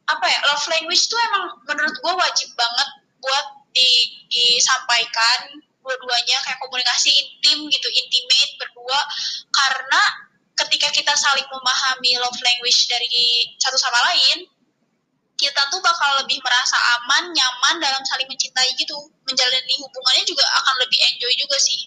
apa 0.09 0.25
ya 0.25 0.39
love 0.49 0.65
language 0.73 1.05
tuh 1.05 1.21
emang 1.31 1.45
menurut 1.69 1.95
gue 1.95 2.13
wajib 2.17 2.49
banget 2.57 2.89
buat 3.21 3.45
di, 3.71 3.89
disampaikan 4.27 5.61
dua-duanya 5.85 6.37
kayak 6.43 6.59
komunikasi 6.59 7.13
intim 7.13 7.69
gitu 7.69 7.87
intimate 7.93 8.53
berdua. 8.57 8.99
Karena 9.53 10.01
ketika 10.65 10.89
kita 10.89 11.13
saling 11.13 11.45
memahami 11.45 12.17
love 12.17 12.41
language 12.41 12.89
dari 12.89 13.53
satu 13.61 13.77
sama 13.77 14.01
lain 14.09 14.49
kita 15.41 15.61
tuh 15.73 15.81
bakal 15.81 16.21
lebih 16.21 16.37
merasa 16.45 16.77
aman, 17.01 17.33
nyaman 17.33 17.75
dalam 17.81 18.03
saling 18.05 18.29
mencintai 18.29 18.69
gitu. 18.77 18.93
Menjalani 19.25 19.73
hubungannya 19.81 20.23
juga 20.29 20.45
akan 20.45 20.75
lebih 20.85 20.99
enjoy 21.09 21.33
juga 21.33 21.57
sih. 21.57 21.81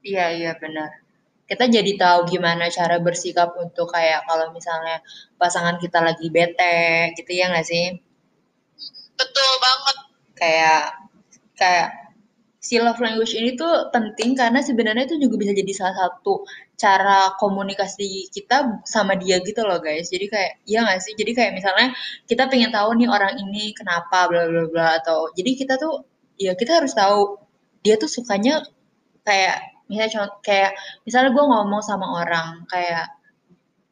Iya, 0.00 0.26
iya 0.32 0.52
benar. 0.56 1.04
Kita 1.46 1.68
jadi 1.68 1.92
tahu 1.94 2.32
gimana 2.32 2.72
cara 2.72 2.96
bersikap 2.98 3.54
untuk 3.60 3.92
kayak 3.92 4.24
kalau 4.26 4.50
misalnya 4.50 4.98
pasangan 5.38 5.78
kita 5.78 6.02
lagi 6.02 6.32
bete 6.32 7.14
gitu 7.14 7.30
ya 7.30 7.52
nggak 7.52 7.66
sih? 7.68 8.00
Betul 9.14 9.50
banget. 9.62 9.96
Kayak 10.34 10.82
kayak 11.54 11.88
si 12.58 12.82
love 12.82 12.98
language 12.98 13.38
ini 13.38 13.54
tuh 13.54 13.94
penting 13.94 14.34
karena 14.34 14.58
sebenarnya 14.58 15.06
itu 15.06 15.22
juga 15.22 15.38
bisa 15.38 15.52
jadi 15.54 15.70
salah 15.70 15.94
satu 15.94 16.42
cara 16.76 17.32
komunikasi 17.40 18.28
kita 18.30 18.84
sama 18.84 19.16
dia 19.16 19.40
gitu 19.40 19.64
loh 19.64 19.80
guys. 19.80 20.12
Jadi 20.12 20.28
kayak 20.28 20.52
iya 20.68 20.84
gak 20.84 21.00
sih? 21.02 21.12
Jadi 21.16 21.32
kayak 21.32 21.52
misalnya 21.56 21.96
kita 22.28 22.48
pengen 22.52 22.70
tahu 22.72 22.92
nih 23.00 23.08
orang 23.08 23.34
ini 23.40 23.72
kenapa 23.72 24.28
bla 24.28 24.44
bla 24.48 24.64
bla 24.68 24.88
atau 25.00 25.32
jadi 25.32 25.50
kita 25.56 25.74
tuh 25.80 26.04
ya 26.36 26.52
kita 26.52 26.84
harus 26.84 26.92
tahu 26.92 27.40
dia 27.80 27.96
tuh 27.96 28.10
sukanya 28.10 28.60
kayak 29.24 29.76
misalnya 29.88 30.28
kayak 30.44 30.72
misalnya 31.06 31.30
gue 31.32 31.44
ngomong 31.46 31.82
sama 31.82 32.06
orang 32.22 32.66
kayak 32.68 33.16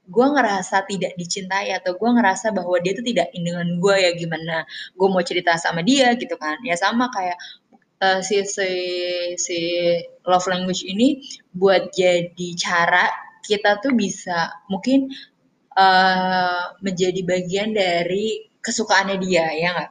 gue 0.04 0.26
ngerasa 0.36 0.84
tidak 0.84 1.16
dicintai 1.16 1.72
atau 1.72 1.96
gue 1.96 2.10
ngerasa 2.12 2.52
bahwa 2.52 2.76
dia 2.84 2.92
tuh 2.92 3.06
tidak 3.06 3.32
dengan 3.32 3.64
gue 3.80 3.96
ya 3.96 4.12
gimana 4.12 4.68
gue 4.92 5.08
mau 5.08 5.24
cerita 5.24 5.56
sama 5.56 5.80
dia 5.80 6.12
gitu 6.20 6.36
kan 6.36 6.60
ya 6.60 6.76
sama 6.76 7.08
kayak 7.08 7.40
uh, 8.00 8.20
si 8.24 8.42
si 8.46 8.70
si 9.38 9.58
love 10.24 10.46
language 10.50 10.82
ini 10.86 11.22
buat 11.54 11.92
jadi 11.94 12.48
cara 12.58 13.06
kita 13.44 13.78
tuh 13.84 13.92
bisa 13.92 14.64
mungkin 14.72 15.12
uh, 15.76 16.74
menjadi 16.80 17.20
bagian 17.22 17.76
dari 17.76 18.48
kesukaannya 18.64 19.20
dia 19.20 19.46
ya 19.52 19.68
nggak? 19.76 19.90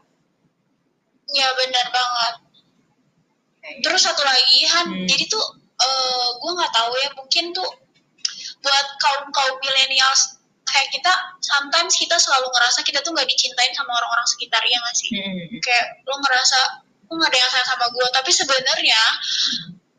Ya 1.33 1.47
benar 1.53 1.85
banget. 1.93 2.33
Okay. 3.63 3.79
Terus 3.85 4.01
satu 4.03 4.21
lagi 4.25 4.59
Han, 4.73 4.87
hmm. 4.91 5.07
jadi 5.07 5.23
tuh 5.29 5.45
uh, 5.61 6.27
gue 6.41 6.51
nggak 6.57 6.73
tahu 6.73 6.91
ya 6.99 7.09
mungkin 7.15 7.45
tuh 7.53 7.69
buat 8.63 8.87
kaum 8.99 9.27
kaum 9.31 9.55
milenials 9.59 10.39
kayak 10.63 10.89
kita 10.89 11.11
sometimes 11.43 11.93
kita 11.99 12.15
selalu 12.15 12.47
ngerasa 12.49 12.79
kita 12.81 13.03
tuh 13.03 13.11
nggak 13.13 13.27
dicintain 13.27 13.75
sama 13.75 13.91
orang-orang 13.93 14.27
sekitar 14.27 14.63
ya 14.65 14.77
nggak 14.81 14.97
sih? 14.97 15.09
Hmm. 15.13 15.61
Kayak 15.61 15.85
lo 16.09 16.15
ngerasa 16.17 16.59
nggak 17.17 17.30
ada 17.32 17.39
yang 17.39 17.52
sayang 17.52 17.69
sama 17.69 17.86
gue 17.89 18.08
tapi 18.13 18.32
sebenarnya 18.34 19.02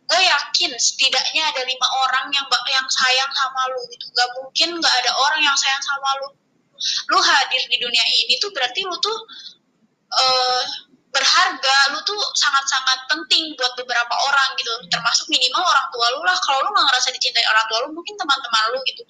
gue 0.04 0.20
yakin 0.20 0.70
setidaknya 0.76 1.42
ada 1.48 1.62
lima 1.64 1.88
orang 2.06 2.28
yang 2.28 2.46
yang 2.46 2.86
sayang 2.92 3.30
sama 3.32 3.60
lu 3.72 3.80
gitu. 3.88 4.06
Gak 4.12 4.28
mungkin 4.36 4.68
nggak 4.78 4.94
ada 5.04 5.10
orang 5.16 5.40
yang 5.40 5.56
sayang 5.56 5.82
sama 5.82 6.08
lu. 6.20 6.28
Lu 7.08 7.18
hadir 7.24 7.62
di 7.72 7.76
dunia 7.80 8.04
ini 8.22 8.36
tuh 8.36 8.52
berarti 8.52 8.84
lu 8.84 8.96
tuh 9.00 9.18
uh, 10.12 10.62
berharga. 11.08 11.76
Lu 11.96 11.98
tuh 12.04 12.20
sangat-sangat 12.36 13.08
penting 13.08 13.56
buat 13.56 13.72
beberapa 13.80 14.14
orang 14.28 14.48
gitu. 14.60 14.70
Termasuk 14.92 15.26
minimal 15.32 15.64
orang 15.64 15.88
tua 15.88 16.06
lu 16.12 16.20
lah. 16.22 16.36
Kalau 16.44 16.60
lu 16.68 16.70
nggak 16.76 16.86
ngerasa 16.92 17.08
dicintai 17.16 17.44
orang 17.48 17.64
tua 17.72 17.78
lu 17.88 17.88
mungkin 17.96 18.14
teman-teman 18.20 18.64
lu 18.76 18.78
gitu. 18.84 19.02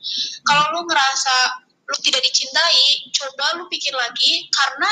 Kalau 0.46 0.64
lu 0.78 0.80
ngerasa 0.86 1.36
lu 1.84 1.96
tidak 2.00 2.22
dicintai 2.22 3.10
coba 3.10 3.58
lu 3.58 3.66
pikir 3.66 3.92
lagi. 3.98 4.46
Karena 4.54 4.88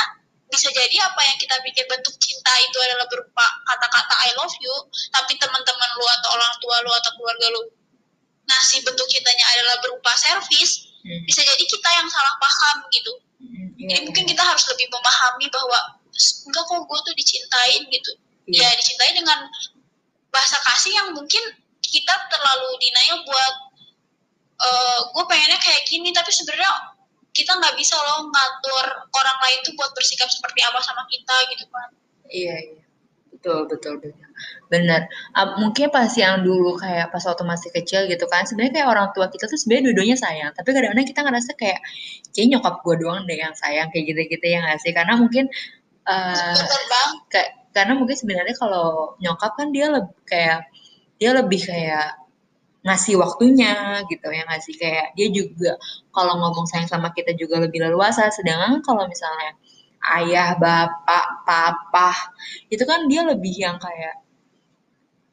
bisa 0.52 0.68
jadi 0.68 0.96
apa 1.00 1.20
yang 1.24 1.36
kita 1.40 1.56
pikir 1.64 1.88
bentuk 1.88 2.12
cinta 2.20 2.52
itu 2.60 2.76
adalah 2.84 3.08
berupa 3.08 3.46
kata-kata 3.72 4.14
I 4.28 4.30
love 4.36 4.52
you, 4.60 4.74
tapi 5.08 5.40
teman-teman 5.40 5.90
lu 5.96 6.06
atau 6.20 6.28
orang 6.36 6.52
tua 6.60 6.76
lu 6.84 6.92
atau 6.92 7.10
keluarga 7.16 7.46
lu 7.56 7.62
ngasih 8.44 8.84
bentuk 8.84 9.08
cintanya 9.08 9.44
adalah 9.56 9.80
berupa 9.80 10.12
servis, 10.20 10.92
hmm. 11.00 11.24
bisa 11.24 11.40
jadi 11.40 11.64
kita 11.64 11.88
yang 11.96 12.08
salah 12.12 12.36
paham 12.36 12.76
gitu. 12.92 13.12
Hmm, 13.40 13.68
iya, 13.80 13.96
jadi 13.96 14.00
iya. 14.04 14.06
mungkin 14.12 14.24
kita 14.28 14.42
harus 14.44 14.64
lebih 14.68 14.92
memahami 14.92 15.46
bahwa 15.48 15.78
enggak 16.20 16.64
kok 16.68 16.82
gue 16.84 16.98
tuh 17.00 17.14
dicintain 17.16 17.82
gitu. 17.88 18.12
Iya. 18.52 18.68
Ya 18.68 18.76
dicintai 18.76 19.10
dengan 19.16 19.48
bahasa 20.28 20.60
kasih 20.68 20.92
yang 20.92 21.08
mungkin 21.16 21.44
kita 21.80 22.14
terlalu 22.28 22.76
denial 22.76 23.24
buat 23.24 23.54
uh, 24.60 25.00
gue 25.16 25.24
pengennya 25.24 25.56
kayak 25.60 25.88
gini 25.88 26.12
tapi 26.12 26.28
sebenarnya 26.28 26.91
kita 27.32 27.52
nggak 27.56 27.74
bisa 27.80 27.96
loh 27.96 28.28
ngatur 28.28 28.86
orang 29.08 29.38
lain 29.48 29.58
tuh 29.64 29.72
buat 29.76 29.90
bersikap 29.96 30.28
seperti 30.28 30.60
apa 30.64 30.78
sama 30.84 31.02
kita 31.08 31.36
gitu 31.56 31.64
kan. 31.72 31.88
Iya 32.28 32.56
iya. 32.60 32.82
Betul 33.32 33.66
betul 33.66 33.98
betul. 33.98 34.28
Benar. 34.70 35.10
Uh, 35.34 35.58
mungkin 35.58 35.90
pas 35.90 36.12
yang 36.14 36.46
dulu 36.46 36.78
kayak 36.78 37.10
pas 37.10 37.24
waktu 37.26 37.42
masih 37.42 37.74
kecil 37.74 38.06
gitu 38.06 38.22
kan 38.30 38.46
sebenarnya 38.46 38.78
kayak 38.78 38.88
orang 38.92 39.08
tua 39.16 39.26
kita 39.32 39.50
tuh 39.50 39.58
sebenarnya 39.58 39.90
dua-duanya 39.90 40.16
sayang. 40.20 40.50
Tapi 40.54 40.68
kadang-kadang 40.70 41.08
kita 41.08 41.20
ngerasa 41.26 41.50
kayak 41.58 41.80
kayak 42.30 42.46
nyokap 42.54 42.74
gue 42.86 42.94
doang 43.02 43.26
deh 43.26 43.38
yang 43.40 43.54
sayang 43.58 43.88
kayak 43.90 44.04
gitu-gitu 44.14 44.46
ya 44.46 44.58
nggak 44.62 44.78
sih? 44.84 44.92
Karena 44.94 45.18
mungkin 45.18 45.50
uh, 46.06 46.62
kayak 47.32 47.50
karena 47.72 47.92
mungkin 47.98 48.14
sebenarnya 48.14 48.54
kalau 48.54 49.16
nyokap 49.18 49.52
kan 49.58 49.74
dia 49.74 49.90
lebih 49.90 50.14
kayak 50.28 50.60
dia 51.18 51.30
lebih 51.34 51.60
kayak 51.66 52.21
ngasih 52.82 53.14
waktunya 53.14 54.02
gitu 54.10 54.26
ya 54.26 54.42
ngasih 54.50 54.74
kayak 54.74 55.14
dia 55.14 55.30
juga 55.30 55.78
kalau 56.10 56.34
ngomong 56.34 56.66
sayang 56.66 56.90
sama 56.90 57.14
kita 57.14 57.34
juga 57.38 57.62
lebih 57.62 57.78
leluasa. 57.78 58.26
Sedangkan 58.34 58.82
kalau 58.82 59.06
misalnya 59.06 59.54
ayah 60.18 60.58
bapak 60.58 61.46
papa 61.46 62.10
itu 62.66 62.82
kan 62.82 63.06
dia 63.06 63.22
lebih 63.22 63.54
yang 63.54 63.78
kayak 63.78 64.18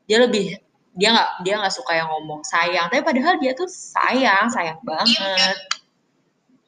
dia 0.06 0.18
lebih 0.22 0.62
dia 0.94 1.10
nggak 1.16 1.30
dia 1.42 1.56
nggak 1.58 1.74
suka 1.74 1.98
yang 1.98 2.10
ngomong 2.14 2.46
sayang. 2.46 2.86
Tapi 2.94 3.02
padahal 3.02 3.42
dia 3.42 3.58
tuh 3.58 3.70
sayang 3.70 4.54
sayang 4.54 4.78
banget. 4.86 5.58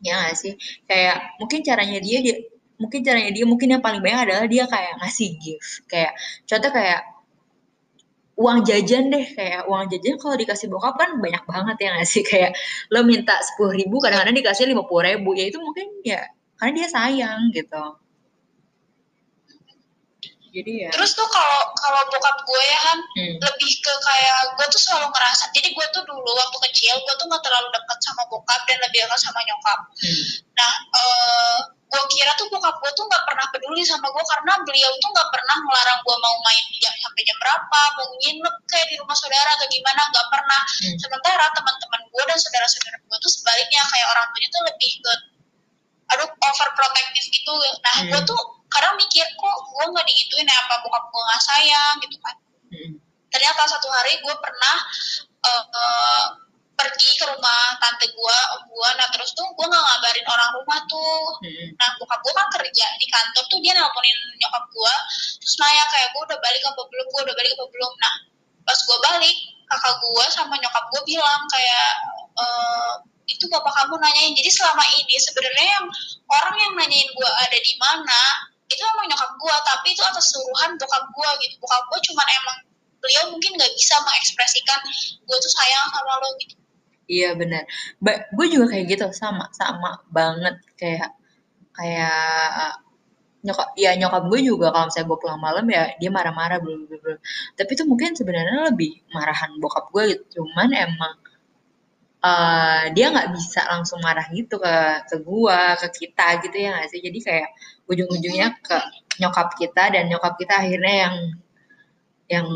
Ya 0.01 0.17
gak 0.17 0.33
sih? 0.33 0.57
Kayak 0.89 1.37
mungkin 1.37 1.61
caranya 1.61 2.01
dia 2.01 2.25
dia 2.25 2.41
mungkin 2.81 3.05
caranya 3.05 3.29
dia 3.29 3.45
mungkin 3.45 3.77
yang 3.77 3.83
paling 3.85 4.01
banyak 4.01 4.25
adalah 4.25 4.45
dia 4.49 4.65
kayak 4.65 4.97
ngasih 4.97 5.37
gift. 5.37 5.85
Kayak 5.85 6.17
contoh 6.49 6.73
kayak 6.73 7.05
uang 8.41 8.65
jajan 8.65 9.13
deh 9.13 9.25
kayak 9.37 9.69
uang 9.69 9.85
jajan 9.93 10.17
kalau 10.17 10.33
dikasih 10.33 10.67
bokap 10.67 10.97
kan 10.97 11.21
banyak 11.21 11.43
banget 11.45 11.77
ya 11.77 11.89
nggak 11.93 12.09
sih 12.09 12.23
kayak 12.25 12.57
lo 12.89 13.05
minta 13.05 13.37
sepuluh 13.45 13.77
ribu 13.77 14.01
kadang-kadang 14.01 14.33
dikasih 14.33 14.65
lima 14.65 14.81
puluh 14.89 15.05
ribu 15.05 15.37
ya 15.37 15.45
itu 15.53 15.61
mungkin 15.61 15.87
ya 16.01 16.25
karena 16.57 16.71
dia 16.81 16.87
sayang 16.89 17.53
gitu 17.53 17.83
jadi 20.51 20.71
ya 20.87 20.91
terus 20.91 21.15
tuh 21.15 21.25
kalau 21.31 21.61
kalau 21.79 22.01
bokap 22.11 22.37
gue 22.43 22.63
ya 22.67 22.79
kan 22.83 22.97
hmm. 22.99 23.35
lebih 23.39 23.71
ke 23.79 23.93
kayak 24.03 24.39
gue 24.59 24.65
tuh 24.67 24.81
selalu 24.83 25.07
ngerasa 25.15 25.43
jadi 25.55 25.67
gue 25.71 25.85
tuh 25.95 26.03
dulu 26.03 26.29
waktu 26.35 26.57
kecil 26.69 26.95
gue 26.99 27.15
tuh 27.15 27.25
nggak 27.31 27.43
terlalu 27.45 27.67
dekat 27.71 27.99
sama 28.03 28.23
bokap 28.27 28.61
dan 28.67 28.77
lebih 28.83 28.99
dekat 29.07 29.19
sama 29.23 29.39
nyokap 29.47 29.79
hmm. 30.03 30.23
nah 30.59 30.73
uh, 30.91 31.57
gue 31.91 32.03
kira 32.07 32.31
tuh 32.39 32.47
bokap 32.47 32.79
gue 32.79 32.91
tuh 32.95 33.03
nggak 33.03 33.23
pernah 33.27 33.45
peduli 33.51 33.83
sama 33.83 34.07
gue 34.07 34.23
karena 34.23 34.53
beliau 34.63 34.91
tuh 35.03 35.09
nggak 35.11 35.29
pernah 35.35 35.55
melarang 35.59 35.99
gue 35.99 36.15
mau 36.23 36.35
main 36.39 36.65
jam 36.79 36.95
sampai 37.03 37.21
jam 37.27 37.35
berapa 37.35 37.79
mau 37.99 38.07
nginep 38.15 38.55
kayak 38.71 38.87
di 38.87 38.95
rumah 38.95 39.15
saudara 39.19 39.51
atau 39.59 39.67
gimana 39.67 40.01
nggak 40.07 40.27
pernah 40.31 40.61
hmm. 40.87 40.97
sementara 41.03 41.45
teman-teman 41.51 42.01
gue 42.07 42.23
dan 42.23 42.37
saudara-saudara 42.39 42.97
gue 43.03 43.17
tuh 43.19 43.31
sebaliknya 43.35 43.83
kayak 43.91 44.07
orang 44.07 44.25
tuanya 44.31 44.49
tuh 44.55 44.63
lebih 44.71 44.91
ke 45.03 45.13
aduh 46.15 46.29
overprotective 46.31 47.27
gitu 47.27 47.53
nah 47.83 47.95
hmm. 47.99 48.09
gue 48.15 48.21
tuh 48.23 48.41
kadang 48.71 48.95
mikir 48.95 49.27
kok 49.27 49.57
gue 49.67 49.85
nggak 49.91 50.07
digituin 50.07 50.47
ya 50.47 50.55
apa 50.63 50.75
bokap 50.87 51.03
gue 51.11 51.21
nggak 51.27 51.43
sayang 51.43 51.95
gitu 52.07 52.15
kan 52.23 52.35
hmm. 52.71 52.91
ternyata 53.35 53.61
satu 53.67 53.91
hari 53.91 54.15
gue 54.23 54.35
pernah 54.39 54.75
uh, 55.43 55.65
uh, 55.67 56.25
pergi 56.75 57.11
ke 57.13 57.25
rumah 57.29 57.77
tante 57.77 58.09
gue 58.09 58.37
om 58.57 58.61
gue 58.65 58.89
nah 58.97 59.07
terus 59.13 59.31
tuh 59.37 59.45
gue 59.53 59.65
nggak 59.69 59.83
ngabarin 59.85 60.25
orang 60.25 60.49
rumah 60.57 60.79
tuh. 60.89 61.21
Hmm. 61.45 61.67
nah 61.77 61.89
bokap 62.01 62.19
gue 62.25 62.33
kan 62.33 62.47
kerja 62.59 62.85
di 62.97 63.07
kantor 63.07 63.43
tuh 63.45 63.59
dia 63.61 63.73
nelponin 63.77 64.17
nyokap 64.41 64.63
gue 64.71 64.93
terus 65.37 65.55
nanya 65.61 65.83
kayak 65.93 66.07
gue 66.13 66.21
udah 66.25 66.39
balik 66.41 66.63
apa 66.65 66.81
belum? 66.89 67.05
Gue 67.11 67.21
udah 67.27 67.35
balik 67.37 67.51
apa 67.53 67.65
belum? 67.69 67.91
Nah 68.01 68.13
pas 68.65 68.79
gue 68.79 68.97
balik 69.01 69.37
kakak 69.71 69.95
gue 70.01 70.25
sama 70.33 70.55
nyokap 70.57 70.85
gue 70.89 71.01
bilang 71.07 71.41
kayak 71.49 71.89
uh, 72.39 72.93
itu 73.29 73.45
bapak 73.47 73.73
kamu 73.77 73.95
nanyain. 74.01 74.33
Jadi 74.33 74.49
selama 74.49 74.83
ini 74.97 75.15
sebenarnya 75.21 75.67
yang 75.79 75.85
orang 76.33 76.55
yang 76.57 76.73
nanyain 76.75 77.09
gue 77.13 77.29
ada 77.45 77.57
di 77.57 77.73
mana 77.77 78.21
itu 78.71 78.81
emang 78.81 79.07
nyokap 79.11 79.31
gue 79.35 79.55
tapi 79.67 79.87
itu 79.93 80.01
atas 80.01 80.25
suruhan 80.33 80.75
bokap 80.81 81.03
gue 81.13 81.29
gitu. 81.45 81.55
Bokap 81.61 81.83
gue 81.93 81.99
cuman 82.11 82.27
emang 82.41 82.57
beliau 83.01 83.23
mungkin 83.33 83.57
nggak 83.57 83.73
bisa 83.73 83.97
mengekspresikan 84.05 84.79
gue 85.25 85.37
tuh 85.41 85.51
sayang 85.57 85.85
sama 85.89 86.21
lo 86.21 86.29
gitu 86.37 86.60
iya 87.07 87.33
benar. 87.37 87.63
Ba 88.03 88.11
gue 88.35 88.45
juga 88.53 88.65
kayak 88.75 88.85
gitu 88.91 89.05
sama 89.15 89.49
sama 89.55 90.01
banget. 90.11 90.55
Kayak 90.79 91.09
kayak 91.77 92.81
nyokap 93.41 93.69
ya 93.73 93.91
nyokap 93.97 94.23
gue 94.29 94.39
juga 94.45 94.69
kalau 94.69 94.85
misalnya 94.89 95.07
gue 95.09 95.19
pulang 95.21 95.41
malam 95.41 95.65
ya 95.65 95.83
dia 95.97 96.09
marah-marah 96.13 96.61
belum 96.61 96.85
tapi 97.57 97.71
itu 97.73 97.83
mungkin 97.89 98.13
sebenarnya 98.13 98.69
lebih 98.69 99.01
marahan 99.15 99.49
bokap 99.57 99.89
gue 99.93 100.03
gitu. 100.13 100.23
Cuman 100.41 100.69
emang 100.77 101.13
uh, 102.21 102.83
dia 102.93 103.05
nggak 103.11 103.29
bisa 103.35 103.61
langsung 103.69 103.99
marah 104.01 104.25
gitu 104.33 104.61
ke 104.61 104.75
ke 105.09 105.15
gua 105.25 105.75
ke 105.81 105.87
kita 106.05 106.41
gitu 106.45 106.55
ya 106.57 106.69
nggak 106.77 106.89
sih? 106.93 107.01
Jadi 107.01 107.19
kayak 107.21 107.49
ujung-ujungnya 107.89 108.47
ke 108.61 108.77
nyokap 109.21 109.57
kita 109.57 109.83
dan 109.93 110.03
nyokap 110.09 110.33
kita 110.39 110.53
akhirnya 110.61 110.93
yang 111.09 111.15
yang 112.31 112.47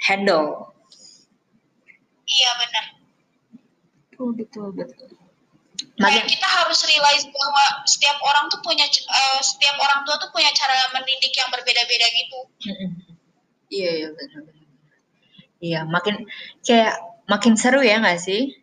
handle. 0.00 0.72
Iya 2.24 2.50
benar. 2.60 2.86
Betul 4.22 4.38
betul 4.38 4.68
betul. 4.78 5.10
Makin 5.98 6.24
kita 6.30 6.46
harus 6.46 6.78
realize 6.86 7.26
bahwa 7.26 7.64
setiap 7.90 8.14
orang 8.22 8.46
tuh 8.46 8.62
punya 8.62 8.86
uh, 8.86 9.40
setiap 9.42 9.74
orang 9.82 10.06
tua 10.06 10.14
tuh 10.22 10.30
punya 10.30 10.46
cara 10.54 10.78
mendidik 10.94 11.34
yang 11.34 11.50
berbeda-beda 11.50 12.06
gitu. 12.06 12.38
Iya 13.66 13.90
iya 13.90 14.08
benar 14.14 14.40
benar. 14.46 14.66
Iya 15.58 15.80
makin 15.90 16.14
kayak 16.62 16.94
makin 17.26 17.58
seru 17.58 17.82
ya 17.82 17.98
nggak 17.98 18.22
sih? 18.22 18.54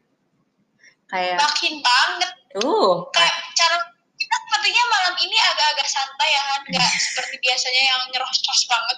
Kayak 1.12 1.44
makin 1.44 1.84
banget. 1.84 2.32
Tuh. 2.56 3.12
Kayak 3.12 3.36
cara 3.52 3.78
kita 4.16 4.36
sepertinya 4.40 4.84
malam 4.88 5.16
ini 5.20 5.38
agak-agak 5.44 5.88
santai 5.92 6.30
ya 6.32 6.44
kan, 6.48 6.62
nggak 6.72 6.88
seperti 7.12 7.36
biasanya 7.44 7.84
yang 7.84 8.02
nyerocos 8.16 8.62
banget. 8.64 8.98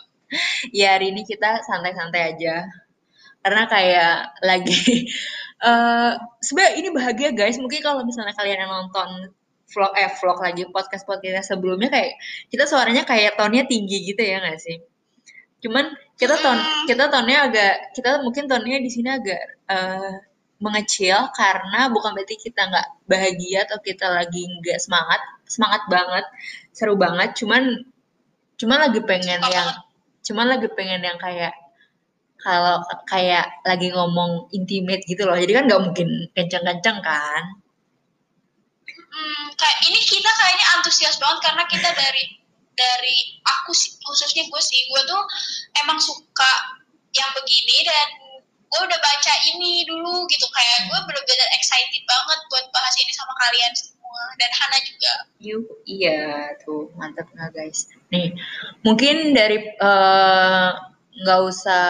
Ya 0.69 0.87
hari 0.93 1.09
ini 1.09 1.25
kita 1.25 1.65
santai-santai 1.65 2.37
aja. 2.37 2.69
Karena 3.41 3.65
kayak 3.65 4.37
lagi 4.45 5.09
uh, 5.61 6.13
sebenarnya 6.41 6.73
ini 6.77 6.89
bahagia 6.93 7.29
guys. 7.33 7.57
Mungkin 7.61 7.81
kalau 7.81 8.01
misalnya 8.03 8.33
kalian 8.35 8.65
yang 8.67 8.71
nonton 8.71 9.33
vlog 9.71 9.93
eh 9.95 10.11
vlog 10.19 10.37
lagi 10.43 10.67
podcast 10.67 11.07
podcast 11.07 11.55
sebelumnya 11.55 11.87
kayak 11.87 12.19
kita 12.51 12.67
suaranya 12.67 13.07
kayak 13.07 13.39
tonnya 13.39 13.63
tinggi 13.63 14.03
gitu 14.03 14.19
ya 14.21 14.43
nggak 14.43 14.59
sih? 14.59 14.77
Cuman 15.63 15.93
kita 16.17 16.35
ton 16.41 16.57
kita 16.89 17.07
tonnya 17.07 17.47
agak 17.47 17.95
kita 17.95 18.19
mungkin 18.25 18.45
tonnya 18.51 18.77
di 18.81 18.89
sini 18.91 19.09
agak 19.09 19.41
uh, 19.71 20.13
mengecil 20.61 21.17
karena 21.33 21.89
bukan 21.89 22.13
berarti 22.13 22.37
kita 22.37 22.69
nggak 22.69 22.87
bahagia 23.09 23.65
atau 23.65 23.81
kita 23.81 24.05
lagi 24.05 24.45
nggak 24.45 24.77
semangat 24.77 25.21
semangat 25.49 25.81
banget 25.89 26.25
seru 26.69 26.93
banget 26.93 27.33
cuman 27.33 27.81
cuman 28.61 28.77
lagi 28.77 29.01
pengen 29.01 29.41
yang 29.41 29.69
cuman 30.21 30.45
lagi 30.53 30.69
pengen 30.77 31.01
yang 31.01 31.17
kayak 31.17 31.57
kalau 32.41 32.81
kayak 33.05 33.47
lagi 33.63 33.93
ngomong 33.93 34.49
intimate 34.53 35.05
gitu 35.05 35.25
loh. 35.25 35.37
Jadi 35.37 35.53
kan 35.53 35.63
nggak 35.69 35.81
mungkin 35.81 36.09
kencang-kencang 36.33 36.97
kan? 37.05 37.43
Hmm, 39.11 39.45
kayak 39.53 39.77
ini 39.91 39.99
kita 40.01 40.29
kayaknya 40.29 40.65
antusias 40.79 41.19
banget 41.21 41.39
karena 41.45 41.63
kita 41.69 41.89
dari 41.93 42.23
dari 42.73 43.17
aku 43.45 43.75
sih 43.75 43.93
khususnya 44.01 44.47
gue 44.49 44.61
sih 44.63 44.79
gue 44.89 45.01
tuh 45.05 45.21
emang 45.85 45.99
suka 46.01 46.81
yang 47.13 47.29
begini 47.35 47.77
dan 47.85 48.07
gue 48.71 48.81
udah 48.87 48.99
baca 48.99 49.33
ini 49.53 49.85
dulu 49.85 50.25
gitu. 50.25 50.45
Kayak 50.49 50.89
gue 50.89 50.99
bener-bener 51.05 51.49
excited 51.59 52.03
banget 52.07 52.39
buat 52.49 52.65
bahas 52.73 52.95
ini 52.97 53.11
sama 53.13 53.33
kalian 53.37 53.73
semua. 53.77 53.99
Dan 54.35 54.51
Hana 54.51 54.77
juga. 54.83 55.13
Yuk, 55.39 55.65
iya 55.87 56.51
tuh 56.67 56.91
mantap 56.99 57.31
nggak 57.31 57.55
guys. 57.55 57.87
Nih 58.11 58.35
mungkin 58.83 59.31
dari 59.31 59.71
eh, 59.71 60.71
nggak 61.11 61.39
usah 61.43 61.81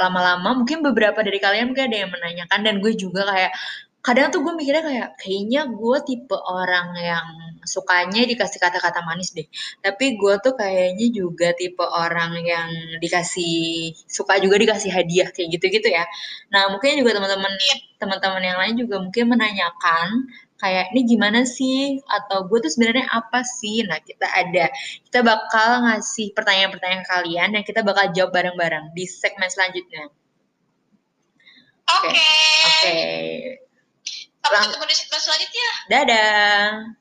lama-lama 0.00 0.64
mungkin 0.64 0.80
beberapa 0.80 1.20
dari 1.20 1.36
kalian 1.36 1.72
mungkin 1.72 1.92
ada 1.92 1.98
yang 2.06 2.10
menanyakan 2.10 2.60
dan 2.64 2.74
gue 2.80 2.92
juga 2.96 3.28
kayak 3.28 3.52
kadang 4.00 4.32
tuh 4.32 4.40
gue 4.40 4.52
mikirnya 4.56 4.80
kayak 4.80 5.08
kayaknya 5.20 5.68
gue 5.68 5.98
tipe 6.08 6.32
orang 6.32 6.96
yang 6.96 7.26
sukanya 7.68 8.24
dikasih 8.24 8.56
kata-kata 8.56 9.04
manis 9.04 9.36
deh. 9.36 9.44
Tapi 9.84 10.16
gue 10.16 10.34
tuh 10.40 10.56
kayaknya 10.56 11.06
juga 11.12 11.52
tipe 11.52 11.84
orang 11.84 12.32
yang 12.40 12.68
dikasih 12.98 13.92
suka 14.08 14.40
juga 14.40 14.56
dikasih 14.56 14.88
hadiah 14.88 15.28
kayak 15.28 15.48
gitu-gitu 15.60 15.92
ya. 15.92 16.04
Nah 16.48 16.72
mungkin 16.72 16.96
juga 16.96 17.20
teman-teman 17.20 17.52
teman-teman 18.00 18.42
yang 18.42 18.58
lain 18.58 18.74
juga 18.80 18.96
mungkin 19.04 19.24
menanyakan 19.36 20.08
kayak 20.60 20.92
ini 20.92 21.08
gimana 21.08 21.48
sih 21.48 21.98
atau 22.04 22.44
gue 22.44 22.58
tuh 22.60 22.70
sebenarnya 22.70 23.08
apa 23.08 23.40
sih? 23.42 23.82
Nah 23.88 23.96
kita 24.04 24.28
ada 24.28 24.68
kita 25.08 25.24
bakal 25.24 25.88
ngasih 25.88 26.36
pertanyaan-pertanyaan 26.36 27.04
kalian 27.08 27.48
dan 27.56 27.62
kita 27.64 27.80
bakal 27.80 28.12
jawab 28.12 28.36
bareng-bareng 28.36 28.92
di 28.92 29.08
segmen 29.08 29.48
selanjutnya. 29.48 30.12
Oke. 31.90 32.12
Okay. 32.12 32.14
Oke. 32.14 32.76
Okay. 32.76 33.24
Sampai 34.44 34.68
ketemu 34.68 34.84
di 34.86 34.96
segmen 34.96 35.20
selanjutnya. 35.20 35.68
Dadah. 35.88 36.99